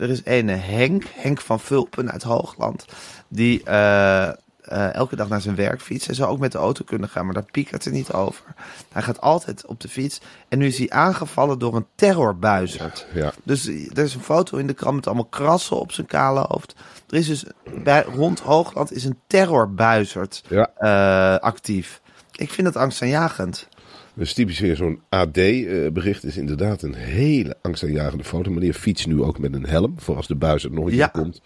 [0.00, 2.84] er is een Henk, Henk van Vulpen uit Hoogland.
[3.28, 4.28] Die eh,
[4.66, 6.06] eh, elke dag naar zijn werk fietst.
[6.06, 8.44] Hij zou ook met de auto kunnen gaan, maar daar piekert het niet over.
[8.92, 10.20] Hij gaat altijd op de fiets.
[10.48, 13.06] En nu is hij aangevallen door een terrorbuizerd.
[13.14, 13.32] Ja.
[13.44, 16.74] Dus er is een foto in de krant met allemaal krassen op zijn kale hoofd.
[17.08, 17.44] Er is dus
[17.82, 20.70] bij, rond Hoogland is een terrorbuizerd Ja.
[20.76, 22.00] eh, actief.
[22.32, 23.68] Ik vind het angstaanjagend.
[24.14, 28.50] Dus typisch weer zo'n AD-bericht is inderdaad een hele angstaanjagende foto.
[28.50, 29.94] Meneer fietst nu ook met een helm.
[29.98, 31.06] Voor als de buizerd nog een keer Ja.
[31.06, 31.40] komt.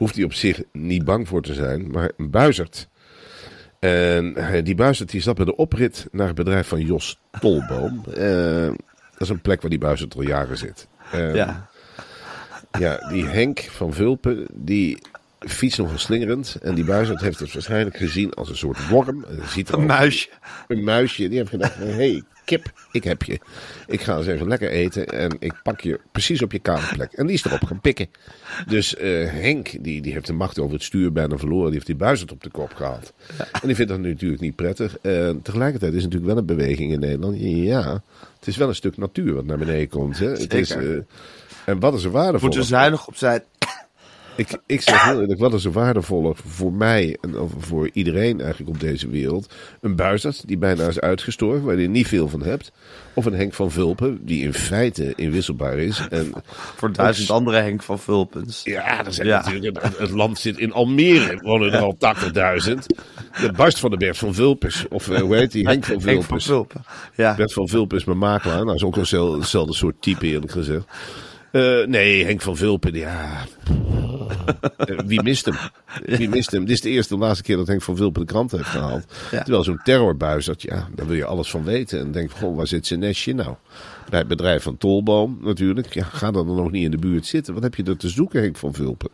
[0.00, 1.90] Hoeft hij op zich niet bang voor te zijn.
[1.90, 2.88] Maar een buizerd.
[3.78, 4.34] En
[4.64, 8.02] die buizerd die zat bij de oprit naar het bedrijf van Jos Tolboom.
[8.14, 8.66] Eh,
[9.10, 10.88] dat is een plek waar die buizerd al jaren zit.
[11.12, 11.68] Ja.
[12.78, 14.98] Ja, die Henk van Vulpen, die
[15.48, 16.56] fietst nogal slingerend.
[16.62, 19.24] En die buizerd heeft het waarschijnlijk gezien als een soort worm.
[19.24, 20.28] En ziet er Een muisje.
[20.68, 21.28] een muisje.
[21.28, 23.38] Die heeft gedacht: hé, hey, kip, ik heb je.
[23.86, 25.06] Ik ga eens even lekker eten.
[25.06, 27.12] En ik pak je precies op je kamerplek.
[27.12, 28.06] En die is erop gaan pikken.
[28.66, 31.64] Dus eh, Henk, die, die heeft de macht over het stuur bijna verloren.
[31.64, 33.12] Die heeft die buizerd op de kop gehaald.
[33.36, 34.96] En die vindt dat natuurlijk niet prettig.
[35.42, 37.36] Tegelijkertijd is er natuurlijk wel een beweging in Nederland.
[37.40, 38.02] Ja,
[38.38, 40.18] het is wel een stuk natuur wat naar beneden komt.
[40.18, 40.30] Hè.
[40.30, 40.82] Het is, eh,
[41.64, 42.40] en wat is er waardevol?
[42.40, 43.42] Moeten we zuinig op zijn.
[44.36, 48.70] Ik, ik zeg heel eerlijk, wat is er waardevoller voor mij en voor iedereen eigenlijk
[48.70, 49.54] op deze wereld?
[49.80, 52.72] Een buizerd die bijna is uitgestorven, waar je niet veel van hebt.
[53.14, 56.06] Of een Henk van Vulpen, die in feite inwisselbaar is.
[56.10, 56.32] En
[56.76, 58.60] Voor duizend andere Henk van Vulpens.
[58.64, 59.42] ja, dat zijn Ja.
[59.42, 62.86] natuurlijk, het, het land zit in Almere, wonen er al 80.000.
[63.40, 66.22] De barst van de Bert van Vulpens, of eh, hoe heet die, Henk van Henk
[66.24, 66.40] van.
[66.40, 66.82] Vulpen.
[67.16, 67.34] Ja.
[67.34, 68.54] Bert van Vulpen is mijn makelaar.
[68.54, 70.84] Nou, dat is ook een zel- hetzelfde soort type, eerlijk gezegd.
[71.52, 73.44] Eh, nee, Henk van Vulpen, ja.
[74.76, 75.54] Eh, wie mist hem?
[76.04, 76.64] Wie mist hem?
[76.64, 79.04] Dit is de eerste en laatste keer dat Henk van Vulpen de krant heeft gehaald.
[79.30, 79.42] Ja.
[79.42, 82.00] Terwijl zo'n terrorbuizerd, ja, daar wil je alles van weten.
[82.00, 83.54] En denk, goh, waar zit zijn nestje nou?
[84.10, 85.94] Bij het bedrijf van Tolboom natuurlijk.
[85.94, 87.54] Ja, ga dan nog niet in de buurt zitten.
[87.54, 89.10] Wat heb je er te zoeken, Henk van Vulpen?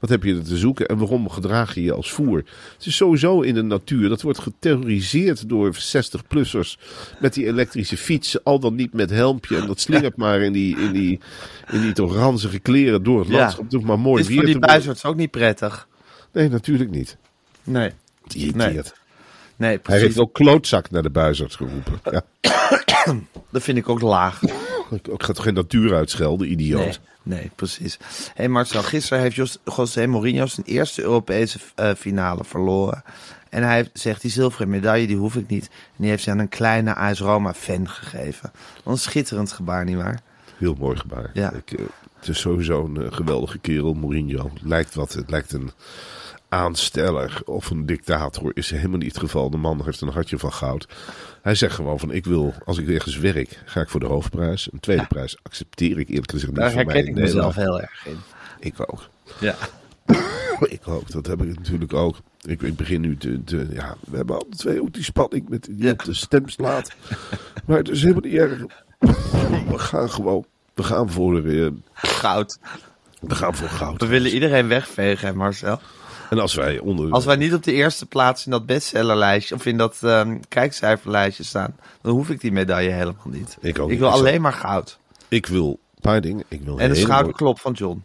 [0.00, 2.36] Wat heb je er te zoeken en waarom gedraag je je als voer?
[2.76, 4.08] Het is sowieso in de natuur.
[4.08, 6.78] Dat wordt geterroriseerd door 60-plussers
[7.20, 8.40] met die elektrische fietsen.
[8.44, 9.56] Al dan niet met helmpje.
[9.56, 11.20] En dat slingert maar in die, in, die,
[11.70, 13.36] in die toch ranzige kleren door het Ja.
[13.38, 13.70] landschap.
[13.72, 15.88] Hoeft maar mooi Het is voor die buizerds ook niet prettig.
[16.32, 17.16] Nee, natuurlijk niet.
[17.64, 17.90] Nee.
[18.24, 18.94] Het irriteert.
[19.56, 20.02] Nee, Hij precies.
[20.02, 22.00] heeft ook klootzak naar de buizerd geroepen.
[22.10, 22.22] Ja.
[23.50, 24.42] Dat vind ik ook laag.
[24.42, 27.00] Ik ik ga toch geen natuur uitschelden, idioot.
[27.22, 27.98] Nee, nee, precies.
[28.34, 33.02] hey Marcel, gisteren heeft Jos, José Mourinho zijn eerste Europese eh, finale verloren.
[33.48, 35.66] En hij zegt, die zilveren medaille, die hoef ik niet.
[35.66, 38.52] En die heeft hij aan een kleine AS Roma-fan gegeven.
[38.84, 40.20] Wat een schitterend gebaar, nietwaar?
[40.56, 41.30] Heel mooi gebaar.
[41.34, 41.52] Ja.
[41.52, 41.84] Ik, eh,
[42.18, 44.50] het is sowieso een eh, geweldige kerel, Mourinho.
[44.62, 45.70] Lijkt wat, het lijkt een
[46.52, 48.50] aansteller of een dictator.
[48.54, 49.50] Is helemaal niet het geval.
[49.50, 50.86] De man heeft een hartje van goud.
[51.42, 54.68] Hij zegt gewoon van, ik wil, als ik ergens werk, ga ik voor de hoofdprijs.
[54.72, 58.16] Een tweede prijs accepteer ik eerlijk gezegd niet Daar herken ik mezelf heel erg in.
[58.60, 59.08] Ik ook.
[59.40, 59.54] Ja.
[60.62, 62.16] Ik ook, dat heb ik natuurlijk ook.
[62.40, 65.64] Ik, ik begin nu te, te- Ja, we hebben alle twee ook die spanning met
[65.64, 65.90] die Ja.
[65.90, 66.90] op de stem slaat.
[67.66, 68.60] maar het is helemaal niet erg.
[69.72, 70.44] We gaan gewoon.
[70.74, 72.58] We gaan voor, eh, Goud.
[73.20, 74.00] we gaan voor goud.
[74.00, 75.80] We willen iedereen wegvegen, Marcel.
[76.32, 77.10] En als wij onder.
[77.10, 81.44] Als wij niet op de eerste plaats in dat bestsellerlijstje of in dat ehm, kijkcijferlijstje
[81.44, 83.56] staan, dan hoef ik die medaille helemaal niet.
[83.60, 84.98] Ik ook ik wil alleen maar goud.
[85.28, 86.44] Ik wil een paar dingen.
[86.48, 88.04] Ik wil, En een schouderklop van John.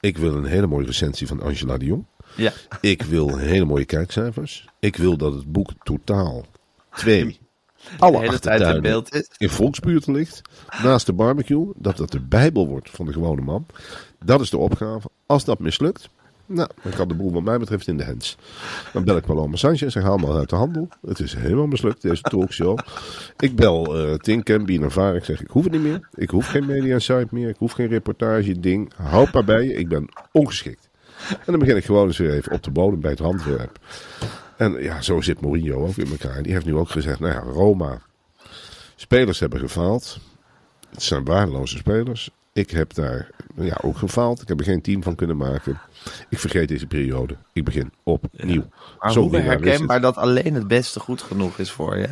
[0.00, 2.04] ik wil een hele mooie recensie van Angela de Jong.
[2.36, 2.52] Ja.
[2.80, 4.68] Ik wil hele mooie kijkcijfers.
[4.78, 6.44] Ik wil dat het boek totaal
[6.94, 7.40] twee.
[7.98, 9.28] Alle de hele tijd in beeld is.
[9.38, 10.42] in volksbuurten ligt.
[10.82, 11.72] Naast de barbecue.
[11.76, 13.66] Dat dat de Bijbel wordt van de gewone man.
[14.24, 15.10] Dat is de opgave.
[15.26, 16.08] Als dat mislukt.
[16.46, 18.36] Nou, dan kan de boel wat mij betreft in de hands.
[18.92, 20.88] Dan bel ik Paloma Sanchez en haal me uit de handel.
[21.06, 22.78] Het is helemaal mislukt, deze talkshow.
[23.38, 25.16] Ik bel eh Tim Campy naar Vaar.
[25.16, 26.08] Ik zeg, ik hoef het niet meer.
[26.14, 27.48] Ik hoef geen media site meer.
[27.48, 28.92] Ik hoef geen reportage ding.
[28.96, 29.74] Houd maar bij je.
[29.74, 30.88] Ik ben ongeschikt.
[31.28, 33.78] En dan begin ik gewoon eens weer even op de bodem bij het handwerp.
[34.56, 36.42] En ja, zo zit Mourinho ook in elkaar.
[36.42, 38.00] Die heeft nu ook gezegd, nou ja, Roma.
[38.96, 40.18] Spelers hebben gefaald.
[40.90, 42.30] Het zijn waardeloze spelers.
[42.54, 44.42] Ik heb daar ja, ook gefaald.
[44.42, 45.80] Ik heb er geen team van kunnen maken.
[46.28, 47.36] Ik vergeet deze periode.
[47.52, 48.64] Ik begin opnieuw.
[49.10, 52.08] Zo hoe herkenbaar dat alleen het beste goed genoeg is voor je.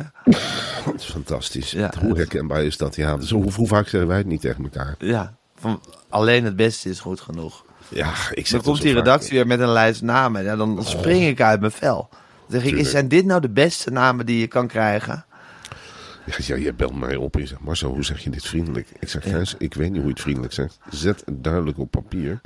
[0.85, 1.71] Dat is fantastisch.
[1.71, 2.95] Ja, Hoe herkenbaar is dat?
[2.95, 4.95] Ja, zo, hoe, hoe vaak zeggen wij het niet tegen elkaar?
[4.99, 7.63] Ja, van alleen het beste is goed genoeg.
[7.89, 9.03] Ja, ik zeg Dan komt die vaak.
[9.03, 10.43] redactie weer met een lijst namen.
[10.43, 12.07] Ja, dan spring ik uit mijn vel.
[12.11, 12.85] Dan zeg ik, Tuurlijk.
[12.85, 15.25] is- zijn dit nou de beste namen die je kan krijgen?
[16.25, 18.87] Ja, ja, je belt mij op en je zegt, Marcel, hoe zeg je dit vriendelijk?
[18.99, 20.79] Ik zeg, Gijs, ik weet niet hoe je het vriendelijk zegt.
[20.89, 22.41] Zet het duidelijk op papier.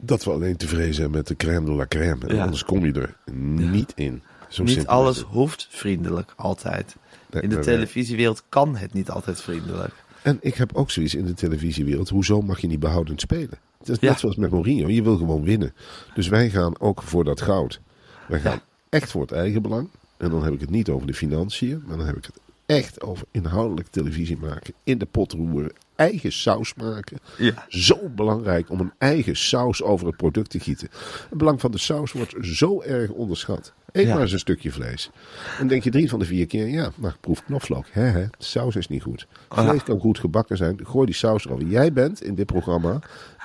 [0.00, 2.26] Dat we alleen tevreden zijn met de crème de la crème.
[2.26, 2.40] En.
[2.40, 3.16] Anders kom je er
[3.64, 4.22] niet in.
[4.48, 6.96] Zo niet alles hoeft vriendelijk, altijd.
[7.30, 9.92] Nee, In de televisiewereld kan het niet altijd vriendelijk.
[10.22, 12.08] En ik heb ook zoiets in de televisiewereld.
[12.08, 13.58] Hoezo mag je niet behoudend spelen?
[13.78, 14.08] Het is Ja.
[14.10, 14.88] net zoals met Mourinho.
[14.88, 15.74] Je wil gewoon winnen.
[16.14, 17.80] Dus wij gaan ook voor dat goud.
[18.28, 19.88] Wij gaan echt voor het eigen belang.
[20.16, 21.82] En dan heb ik het niet over de financiën.
[21.86, 24.74] Maar dan heb ik het echt over inhoudelijk televisie maken.
[24.84, 25.72] In de pot roeren.
[25.96, 27.18] Eigen saus maken.
[27.38, 27.66] Ja.
[27.68, 30.88] Zo belangrijk om een eigen saus over het product te gieten.
[31.28, 33.72] Het belang van de saus wordt zo erg onderschat.
[33.92, 34.12] Eet Ja.
[34.12, 35.10] maar eens een stukje vlees.
[35.58, 37.86] En denk je drie van de vier keer, ja, maar proef knoflook.
[37.90, 39.26] Hè, hè, de saus is niet goed.
[39.48, 40.80] Vlees kan goed gebakken zijn.
[40.86, 41.66] Gooi die saus erover.
[41.66, 42.98] Jij bent in dit programma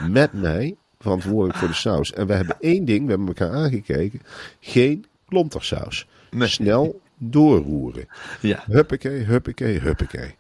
[0.08, 2.14] met mij verantwoordelijk voor de saus.
[2.14, 4.22] En we hebben één ding, we hebben elkaar aangekeken.
[4.60, 6.08] Geen klontersaus.
[6.32, 6.48] Nee.
[6.48, 8.08] Snel doorroeren.
[8.40, 8.64] Ja.
[8.66, 10.36] Huppakee, huppakee, huppakee.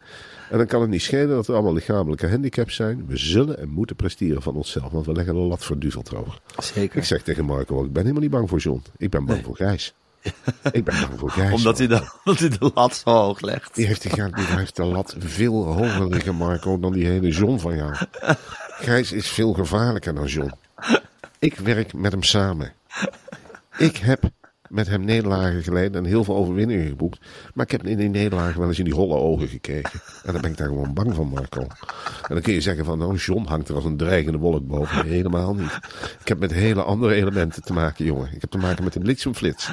[0.49, 3.05] En dan kan het niet schelen dat er allemaal lichamelijke handicaps zijn.
[3.07, 6.39] We zullen en moeten presteren van onszelf, want we leggen de lat verduveld hoog.
[6.57, 6.97] Zeker.
[6.97, 8.83] Ik zeg tegen Marco, ik ben helemaal niet bang voor John.
[8.97, 9.93] Ik ben bang voor Gijs.
[10.71, 11.53] Ik ben bang voor Gijs.
[11.53, 13.75] Omdat hij, de, omdat hij de lat zo hoog legt.
[13.75, 17.75] Die heeft, die heeft de lat veel hoger liggen, Marco, dan die hele John van
[17.75, 17.95] jou.
[18.67, 20.53] Gijs is veel gevaarlijker dan John.
[21.39, 22.73] Ik werk met hem samen.
[23.77, 24.23] Ik heb
[24.73, 27.19] met hem nederlagen geleden en heel veel overwinningen geboekt.
[27.53, 30.01] Maar ik heb in die nederlagen wel eens in die holle ogen gekeken.
[30.23, 31.61] En dan ben ik daar gewoon bang van, Marco.
[31.61, 31.69] En
[32.27, 35.05] dan kun je zeggen van, nou, John hangt er als een dreigende wolk boven.
[35.05, 35.79] Helemaal niet.
[36.21, 38.29] Ik heb met hele andere elementen te maken, jongen.
[38.33, 39.71] Ik heb te maken met een bliksemflits.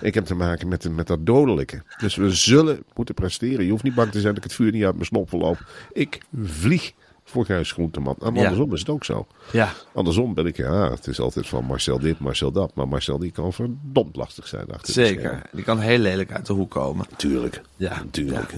[0.00, 1.82] Ik heb te maken met, met dat dodelijke.
[1.98, 3.64] Dus we zullen moeten presteren.
[3.64, 5.58] Je hoeft niet bang te zijn dat ik het vuur niet uit mijn snop loop.
[5.92, 6.92] Ik vlieg
[7.30, 8.16] voor Gijs Groenteman.
[8.20, 8.40] En Ja.
[8.42, 9.26] andersom is het ook zo.
[9.52, 9.72] Ja.
[9.94, 12.74] Andersom ben ik, ja, het is altijd van Marcel dit, Marcel dat.
[12.74, 15.42] Maar Marcel die kan verdomd lastig zijn achter Zeker.
[15.52, 17.06] Die kan heel lelijk uit de hoek komen.
[17.16, 17.62] Tuurlijk.
[17.76, 18.54] Ja, Tuurlijk.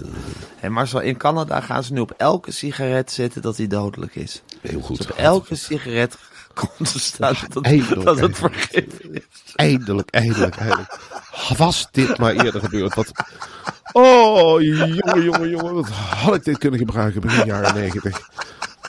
[0.60, 4.42] En Marcel, in Canada gaan ze nu op elke sigaret zetten dat die dodelijk is.
[4.60, 4.96] Heel goed.
[4.96, 6.16] Dus op elke sigaret
[6.54, 9.22] komt te staan dat, eindelijk, dat het vergif is.
[9.54, 10.98] Eindelijk, eindelijk, eindelijk.
[11.56, 12.94] Was dit maar eerder gebeurd?
[12.94, 13.12] Wat...
[13.92, 15.74] Oh, jongen, jongen, jongen.
[15.74, 18.28] Wat had ik dit kunnen gebruiken begin jaren negentig?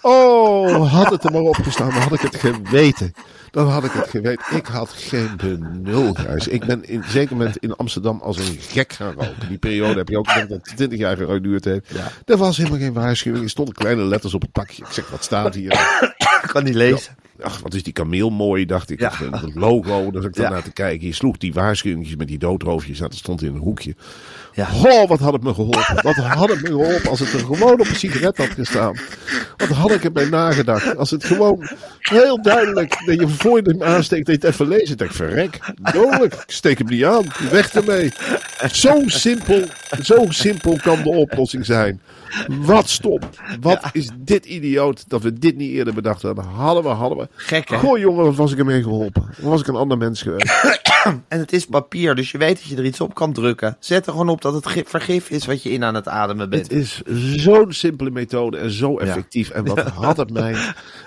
[0.02, 3.14] Oh, had het er maar opgestaan, maar had ik het geweten.
[3.52, 4.56] Dan had ik het geweten.
[4.56, 6.48] Ik had geen benul, Gijs.
[6.48, 9.48] Ik ben in zeker moment in Amsterdam als een gek gaan roken.
[9.48, 11.88] Die periode heb je ook, denk dat het 20 jaar geduurd heeft.
[11.94, 12.08] Ja.
[12.26, 13.44] Er was helemaal geen waarschuwing.
[13.44, 14.84] Er stonden kleine letters op het pakje.
[14.84, 15.72] Ik zeg, wat staat hier?
[16.44, 17.16] Ik kan niet lezen.
[17.42, 19.00] ach, wat is die kameel mooi, dacht ik.
[19.00, 19.12] Ja.
[19.30, 20.52] Dat logo, daar zat ik dan Ja.
[20.52, 21.08] naar te kijken.
[21.08, 23.96] Je sloeg die waarschuwingjes met die doodroofjes, dat stond in een hoekje.
[24.54, 24.66] Ja.
[24.66, 26.02] Goh, wat had het me geholpen.
[26.02, 28.98] Wat had het me geholpen als het er gewoon op een sigaret had gestaan.
[29.58, 30.98] Wat had ik erbij nagedacht.
[30.98, 34.68] Als het gewoon heel duidelijk, dat je voor je hem aansteekt, dat je het even
[34.68, 34.92] leest.
[34.92, 35.60] Ik denk, verrek,
[35.94, 37.26] dodelijk, steek hem niet aan.
[37.52, 38.14] Weg ermee.
[38.72, 39.64] Zo simpel,
[40.02, 42.02] zo simpel kan de oplossing zijn.
[42.62, 43.20] Wat stom.
[43.62, 46.44] Wat is dit idioot dat we dit niet eerder bedacht hadden.
[46.46, 47.28] Hadden we, hadden we.
[47.36, 47.78] Gek, hè?
[47.78, 49.24] Goh jongen, wat was ik ermee geholpen.
[49.38, 50.80] Dan was ik een ander mens geweest.
[51.28, 53.78] En het is papier, dus je weet dat je er iets op kan drukken.
[53.80, 56.50] Zet er gewoon op dat het gi- vergif is wat je in aan het ademen
[56.50, 56.62] bent.
[56.64, 57.02] Het is
[57.44, 59.50] zo'n simpele methode en zo effectief.
[59.50, 60.56] En wat had het mij,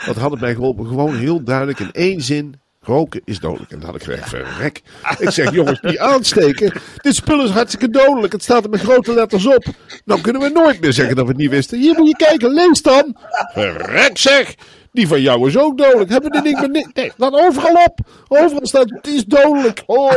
[0.06, 0.86] wat had het mij geholpen?
[0.86, 2.54] Gewoon heel duidelijk in één zin.
[2.84, 3.70] Roken is dodelijk.
[3.70, 4.82] En dan had ik gezegd, verrek.
[5.18, 6.72] Ik zeg, jongens, niet aansteken.
[6.96, 8.32] Dit spul is hartstikke dodelijk.
[8.32, 9.64] Het staat er met grote letters op.
[10.04, 11.78] Nou kunnen we nooit meer zeggen dat we het niet wisten.
[11.78, 13.16] Hier moet je kijken, lees dan.
[13.52, 14.54] Verrek zeg.
[14.94, 16.10] Die van jou is ook dodelijk.
[16.10, 17.98] Hebben we dit ding met ni- Nee, staat overal op.
[18.28, 19.82] Overal staat, het is dodelijk.
[19.86, 20.12] Oh,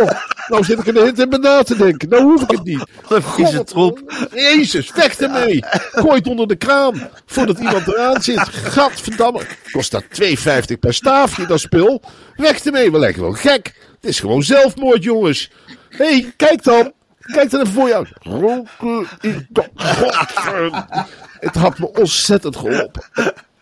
[0.48, 2.10] nou zit ik er de hele tijd bij na te denken.
[2.10, 2.84] Nou hoef ik het niet.
[3.10, 4.28] Wat vieze God, troep.
[4.34, 5.63] Jezus, weg ermee.
[5.92, 7.10] Gooi het onder de kraan.
[7.26, 8.40] Voordat iemand eraan zit.
[8.50, 9.42] Gadverdamme.
[9.72, 12.02] Kost dat 2,50 per staafje, dat spul.
[12.36, 12.92] Weg ermee.
[12.92, 13.74] We lijken wel gek.
[14.02, 15.52] Het is gewoon zelfmoord, jongens.
[15.90, 16.92] Hé, hey, kijk dan.
[17.20, 18.08] Kijk dan even voor jou.
[18.20, 20.86] Roken is do- Godver-
[21.40, 23.04] Het had me ontzettend geholpen.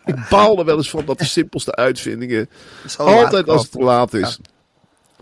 [0.06, 2.48] Ik baal er wel eens van dat de simpelste uitvindingen
[2.96, 4.38] altijd als het te laat is.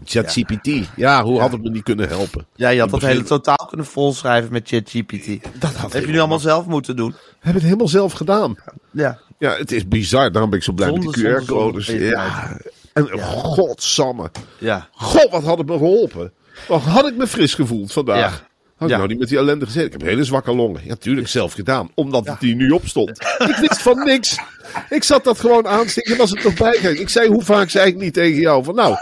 [0.05, 0.69] ChatGPT.
[0.97, 2.47] Ja, hoe had het me niet kunnen helpen?
[2.55, 5.61] Ja, je had dat begin- hele totaal kunnen volschrijven met ChatGPT.
[5.61, 7.15] Dat had Heb je nu allemaal zelf moeten doen?
[7.41, 8.57] Heb het helemaal zelf gedaan.
[8.91, 9.19] Ja.
[9.39, 10.33] Ja, het is bizar.
[10.33, 11.87] Daarom ben ik zo blij Zonde, met die QR-codes.
[11.87, 12.57] Ja.
[12.93, 14.31] En godsamme.
[14.59, 14.89] Ja.
[14.93, 16.33] God, wat had het me geholpen.
[16.69, 18.45] Wat had ik me fris gevoeld vandaag.
[18.89, 18.93] Ja.
[18.93, 19.87] Ik nou niet met die ellende gezeten.
[19.87, 20.81] Ik heb hele zwakke longen.
[20.83, 21.89] Ja, natuurlijk zelf gedaan.
[21.95, 23.11] Omdat het hier nu op stond.
[23.51, 24.39] Ik wist van niks.
[24.89, 26.17] Ik zat dat gewoon aansteken.
[26.17, 26.95] Was het nog bijgegaan.
[26.97, 28.95] Ik zei, hoe vaak zei ik niet tegen jou van nou...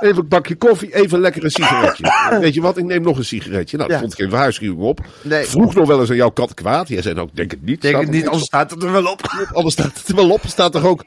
[0.00, 2.04] Even een bakje koffie, even lekker een sigaretje.
[2.40, 3.76] Weet je wat, ik neem nog een sigaretje.
[3.76, 3.98] Nou, Ja.
[3.98, 5.00] vond ik geen waarschuwing op.
[5.22, 5.44] Nee.
[5.44, 6.88] Vroeg nog wel eens aan jouw kat kwaad.
[6.88, 7.82] Jij zei nou, ik denk het niet.
[7.82, 9.20] Denk het niet, anders staat het er wel op.
[9.52, 10.40] Anders staat het er wel op.
[10.46, 11.04] Staat er ook.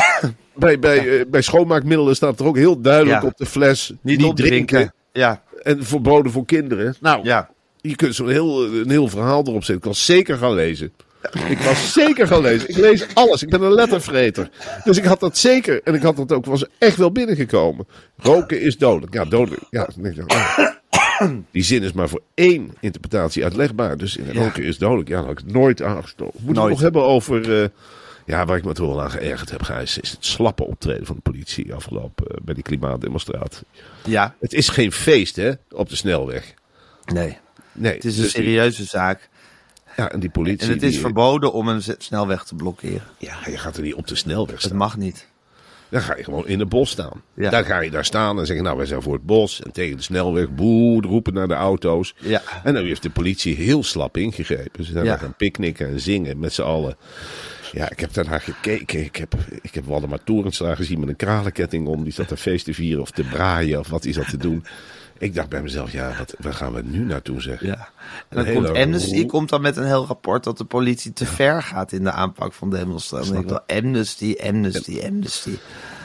[0.54, 3.26] bij, bij, eh, bij schoonmaakmiddelen staat er ook heel duidelijk Ja.
[3.28, 3.92] op de fles.
[4.02, 4.94] Niet, opdrinken.
[5.12, 5.42] Ja.
[5.62, 6.94] En verboden voor kinderen.
[7.00, 7.48] Nou, Ja.
[7.82, 9.74] Je kunt zo'n heel, een heel verhaal erop zetten.
[9.76, 10.92] Ik was zeker gaan lezen.
[11.48, 12.68] Ik was zeker gaan lezen.
[12.68, 13.42] Ik lees alles.
[13.42, 14.50] Ik ben een lettervreter.
[14.84, 15.80] Dus ik had dat zeker.
[15.84, 16.44] En ik had dat ook.
[16.44, 17.86] Was echt wel binnengekomen.
[18.16, 19.14] Roken is dodelijk.
[19.14, 19.62] Ja, dodelijk.
[19.70, 20.36] Ja, ik.
[21.50, 23.96] Die zin is maar voor één interpretatie uitlegbaar.
[23.96, 25.08] Dus roken is dodelijk.
[25.08, 26.40] Ja, dat had ik nooit aangestoken.
[26.44, 26.56] Nooit.
[26.58, 27.62] het nog hebben over.
[27.62, 27.68] eh,
[28.26, 31.16] ja, waar ik me toch wel aan geërgerd heb, Gijs, is het slappe optreden van
[31.16, 33.66] de politie afgelopen eh, bij die klimaatdemonstratie.
[34.04, 34.34] Ja.
[34.40, 36.54] Het is geen feest, hè, op de snelweg.
[37.12, 37.38] Nee.
[37.72, 39.28] Nee, Het is een dus die- serieuze zaak.
[39.96, 40.66] Ja, en die politie.
[40.68, 43.02] En het is die- verboden om een snelweg te blokkeren.
[43.18, 44.76] Ja, je gaat er niet op de snelweg Het staan.
[44.76, 45.30] mag niet.
[45.88, 47.22] Dan ga je gewoon in het bos staan.
[47.34, 47.50] Ja.
[47.50, 49.62] Dan ga je daar staan en zeggen, nou, wij zijn voor het bos.
[49.62, 52.14] En tegen de snelweg, boe, roepen naar de auto's.
[52.18, 52.42] Ja.
[52.64, 54.84] En dan heeft de politie heel slap ingegrepen.
[54.84, 55.10] Ze zijn Ja.
[55.10, 56.96] daar gaan picknicken en zingen met z'n allen.
[57.72, 59.04] Ja, ik heb daarnaar gekeken.
[59.04, 62.04] Ik heb, ik heb Waldemar Torenstra gezien met een kralenketting om.
[62.04, 64.64] Die zat een feest te vieren of te braaien of wat hij zat te doen.
[65.18, 67.66] Ik dacht bij mezelf, ja, wat, waar gaan we nu naartoe zeggen?
[67.66, 67.88] Ja.
[68.28, 71.62] En dan komt Amnesty komt dan met een heel rapport dat de politie te ver
[71.62, 73.30] gaat in de aanpak van demonstraties.
[73.30, 75.56] Ik wel, Amnesty, Amnesty, Amnesty.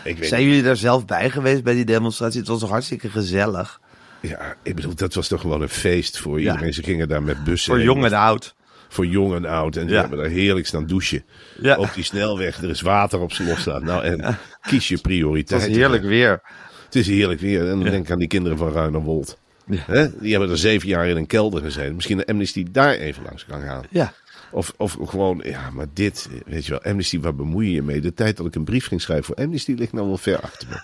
[0.03, 2.39] Ik weet Zijn jullie daar zelf bij geweest bij die demonstratie?
[2.39, 3.79] Het was toch hartstikke gezellig.
[4.21, 6.51] Ja, ik bedoel, dat was toch gewoon een feest voor Ja.
[6.51, 6.73] iedereen.
[6.73, 8.55] Ze gingen daar met bussen Voor jong en oud.
[8.89, 9.75] Voor jong en oud.
[9.75, 9.99] En die Ja.
[10.01, 11.23] hebben daar heerlijk staan douchen.
[11.61, 11.77] Ja.
[11.77, 12.61] Op die snelweg.
[12.63, 13.83] Er is water op zijn losstaan.
[13.83, 15.61] Nou, en kies je Het prioriteit.
[15.67, 16.41] was heerlijk weer.
[16.85, 17.59] Het is heerlijk weer.
[17.61, 19.37] En dan denk ik aan die kinderen van Ruinerwold.
[19.65, 19.83] Ja.
[19.85, 20.07] Hè?
[20.19, 21.95] Die hebben er zeven jaar in een kelder gezeten.
[21.95, 23.83] Misschien de Amnesty daar even langs kan gaan.
[23.89, 24.13] Ja.
[24.51, 28.01] Of, of gewoon, ja, maar dit, weet je wel, Amnesty, waar bemoei je je mee?
[28.01, 30.67] De tijd dat ik een brief ging schrijven voor Amnesty ligt nou wel ver achter
[30.69, 30.81] me.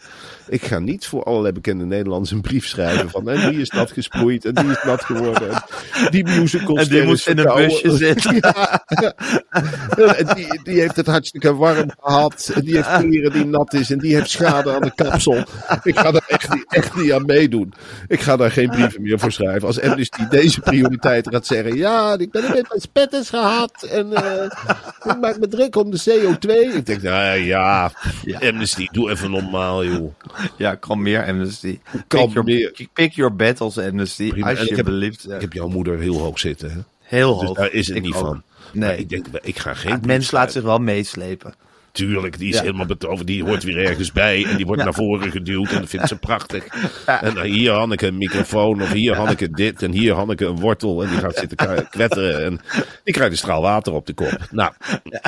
[0.47, 3.91] Ik ga niet voor allerlei bekende Nederlanders een brief schrijven van, en die is nat
[3.91, 7.97] gesproeid, en die is nat geworden, en die musical En die moest in een busje
[8.05, 8.35] zitten.
[8.35, 9.13] Ja, ja.
[10.15, 13.91] En die, die heeft het hartstikke warm gehad, en die heeft kleren die nat is,
[13.91, 15.43] en die heeft schade aan de kapsel.
[15.83, 17.73] Ik ga daar echt niet, echt niet aan meedoen.
[18.07, 19.67] Ik ga daar geen brieven meer voor schrijven.
[19.67, 24.43] Als Amnesty deze prioriteit gaat zeggen, ja, ik ben een beetje spetters gehad, en eh,
[25.03, 26.75] ik maak me druk om de CO2.
[26.75, 27.91] Ik denk, nou ja,
[28.39, 30.11] Amnesty, doe even normaal, joh.
[30.57, 31.79] Ja, kan meer Amnesty.
[32.07, 34.31] Pick, your, pick your battles Amnesty.
[34.35, 35.31] En ik Alsjeblieft.
[35.31, 36.77] Ik heb jouw moeder heel hoog zitten, hè?
[37.01, 37.57] Heel Dus hoog.
[37.57, 38.25] daar is het Ik niet ook.
[38.25, 38.43] van.
[38.71, 38.89] Nee.
[38.89, 41.53] Maar ik denk, ik ga geen Het mens laat zich wel meeslepen.
[41.97, 42.61] Tuurlijk, die is Ja.
[42.61, 43.27] helemaal betoverd.
[43.27, 46.15] Die hoort weer ergens bij en die wordt naar voren geduwd en dat vindt ze
[46.15, 46.65] prachtig.
[47.05, 51.03] En dan hier Hanneke een microfoon of hier Hanneke dit en hier Hanneke een wortel
[51.03, 52.59] en die gaat zitten k- kwetteren en
[53.03, 54.37] die krijgt een straal water op de kop.
[54.51, 54.71] Nou,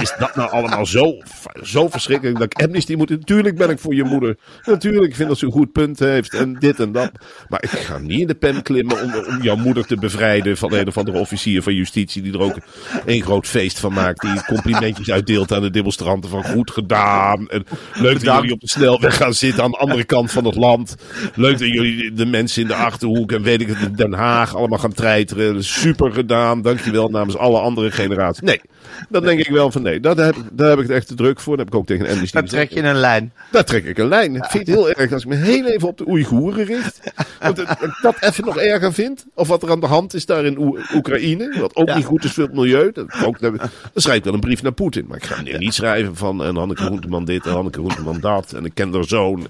[0.02, 1.18] is dat nou allemaal zo,
[1.64, 3.10] zo verschrikkelijk dat ik Amnesty moet?
[3.10, 4.38] Natuurlijk ben ik voor je moeder.
[4.64, 7.12] Natuurlijk, ik vind dat ze een goed punt heeft en dit en dat.
[7.50, 10.74] Maar ik ga niet in de pen klimmen om, om jouw moeder te bevrijden van
[10.74, 12.58] een of andere officier van justitie die er ook
[13.06, 14.22] een groot feest van maakt.
[14.22, 17.48] Die complimentjes uitdeelt aan de demonstranten van goed gedaan.
[17.50, 20.56] En leuk dat jullie op de snelweg gaan zitten aan de andere kant van het
[20.56, 20.96] land.
[21.36, 24.56] Leuk dat jullie de mensen in de Achterhoek en weet ik het, in Den Haag
[24.56, 25.64] allemaal gaan treiteren.
[25.64, 28.42] Super gedaan, dankjewel namens alle andere generaties.
[28.42, 28.62] Nee,
[29.10, 31.40] dan denk ik wel van nee, daar heb, daar heb ik het echt te druk
[31.40, 31.58] voor.
[31.58, 33.34] Dat heb ik ook tegen Daar trek je een lijn.
[33.52, 34.36] Daar trek ik een lijn.
[34.36, 37.00] Ik vind het heel erg als ik me heel even op de Oeigoeren richt.
[37.40, 39.26] Want dat ik dat even nog erger vind.
[39.34, 41.58] Of wat er aan de hand is daar in Oe- Oekraïne.
[41.60, 41.96] Wat ook Ja.
[41.96, 42.92] niet goed is voor het milieu.
[42.94, 43.60] Dat ook, dan
[43.96, 45.06] schrijf ik wel een brief naar Poetin.
[45.08, 48.54] Maar ik ga nu niet schrijven van en Hanneke Groenteman dit en Hanneke Groenteman dat.
[48.54, 49.48] En ik ken haar zoon.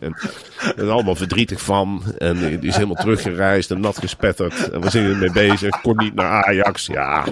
[0.75, 2.03] En allemaal verdrietig van.
[2.17, 4.69] En die is helemaal teruggereisd en nat gespetterd.
[4.69, 5.81] En we zijn ermee bezig.
[5.81, 6.85] Kon niet naar Ajax.
[6.85, 7.23] Ja,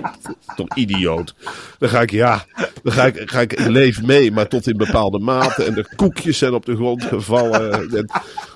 [0.55, 1.35] toch idioot.
[1.77, 2.45] Dan ga ik, ja,
[2.83, 5.63] dan ga ik, ga ik, leef mee, maar tot in bepaalde mate.
[5.63, 7.71] En de koekjes zijn op de grond gevallen.
[7.71, 8.09] En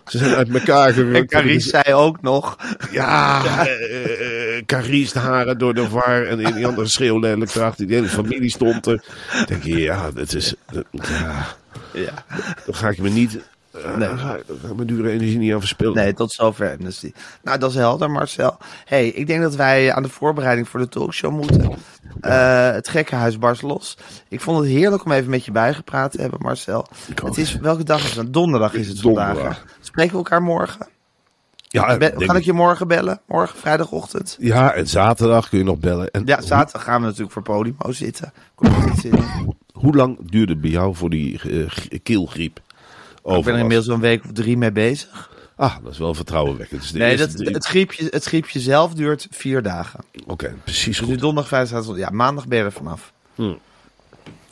[0.08, 1.18] ze zijn uit elkaar gerukt.
[1.18, 2.58] En Carice zei ook nog.
[2.92, 6.26] Ja, eh, eh, Carice de haren door de war.
[6.26, 7.88] En die andere schreeuw lelijk erachter.
[7.88, 9.04] Die hele familie stond er.
[9.34, 10.54] Dan denk je, ja, dat is...
[10.72, 11.46] dat- ja,
[11.94, 12.12] Ja.
[12.66, 13.38] dan ga ik me niet...
[13.72, 14.08] eh, Nee.
[14.08, 15.96] daar ga, ik mijn dure energie niet aan verspillen.
[15.96, 17.12] Nee, tot zover Amnesty.
[17.44, 18.58] Nou, dat is helder, Marcel.
[18.86, 21.72] hey, ik denk dat wij aan de voorbereiding voor de talkshow moeten.
[22.22, 23.98] Eh, het gekkenhuis barst los.
[24.28, 26.88] Ik vond het heerlijk om even met je bijgepraat te hebben, Marcel.
[27.26, 28.34] Het is, welke dag is het?
[28.34, 29.34] Donderdag is het vandaag.
[29.34, 29.64] Donderdag.
[29.66, 29.70] hè?
[29.82, 30.88] Spreken we elkaar morgen?
[31.68, 33.20] Ja, kan ik je morgen bellen?
[33.28, 34.36] Morgen, vrijdagochtend?
[34.40, 36.12] ja, en zaterdag kun je nog bellen.
[36.12, 38.34] En Ja, zaterdag gaan we natuurlijk voor Podimo zitten.
[39.74, 42.60] Hoe lang duurde het bij jou voor die eh, keelgriep?
[43.26, 45.30] Ik ben er inmiddels een week of drie mee bezig.
[45.56, 46.82] Ah, dat is wel vertrouwenwekkend.
[46.82, 50.00] Dus Nee, dat, drie- het, griepje, het griepje zelf duurt vier dagen.
[50.28, 51.20] Oké, precies Dus nu goed.
[51.20, 51.98] donderdag, vrijdag, zaterdag.
[51.98, 53.14] Ja, maandag ben je er vanaf.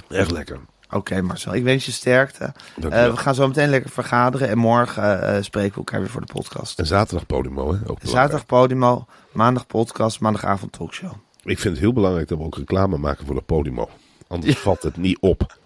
[0.09, 0.59] Echt lekker.
[0.89, 2.53] Oké Marcel, ik wens je sterkte.
[2.81, 4.49] Eh, we gaan zo meteen lekker vergaderen.
[4.49, 6.79] En morgen eh, spreken we elkaar weer voor de podcast.
[6.79, 7.79] En zaterdag Podimo, hè?
[7.89, 7.97] Ook.
[8.01, 11.11] Zaterdag Podimo, maandag podcast, maandagavond talkshow.
[11.43, 13.89] Ik vind het heel belangrijk dat we ook reclame maken voor de Podimo.
[14.27, 15.57] Anders valt het niet op.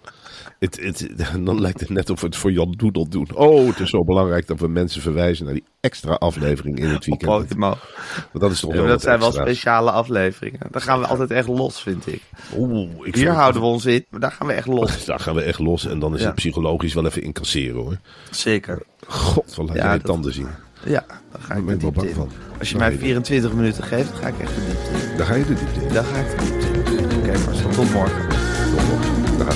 [0.59, 1.09] Het, het,
[1.45, 3.27] dan lijkt het net of we het voor Jan Doedel doen.
[3.35, 7.05] Oh, het is zo belangrijk dat we mensen verwijzen naar die extra aflevering in het
[7.05, 7.53] weekend.
[7.57, 7.77] Want
[8.33, 10.59] dat is toch Ja, maar dat zijn wel speciale afleveringen.
[10.71, 12.21] Daar gaan we altijd echt los, vind ik.
[12.57, 15.05] Oeh, ik Hier houden we ons in, maar daar gaan we echt los.
[15.05, 16.25] Daar gaan we echt los en dan is Ja.
[16.25, 17.97] het psychologisch wel even incasseren hoor.
[18.31, 18.81] Zeker.
[19.07, 20.47] God, wat laat Ja, jij je dat- tanden zien.
[20.85, 22.57] Ja, daar ga Daar ik ben ik de wel diepte bang van.
[22.59, 22.97] Als je mij nee.
[22.97, 25.17] 24 minuten geeft, dan ga ik echt de diepte in.
[25.17, 25.93] Daar ga je de diepte in.
[25.93, 27.17] Daar ga ik de diepte in.
[27.19, 28.27] Oké Marcel, tot morgen.
[29.37, 29.55] Dag.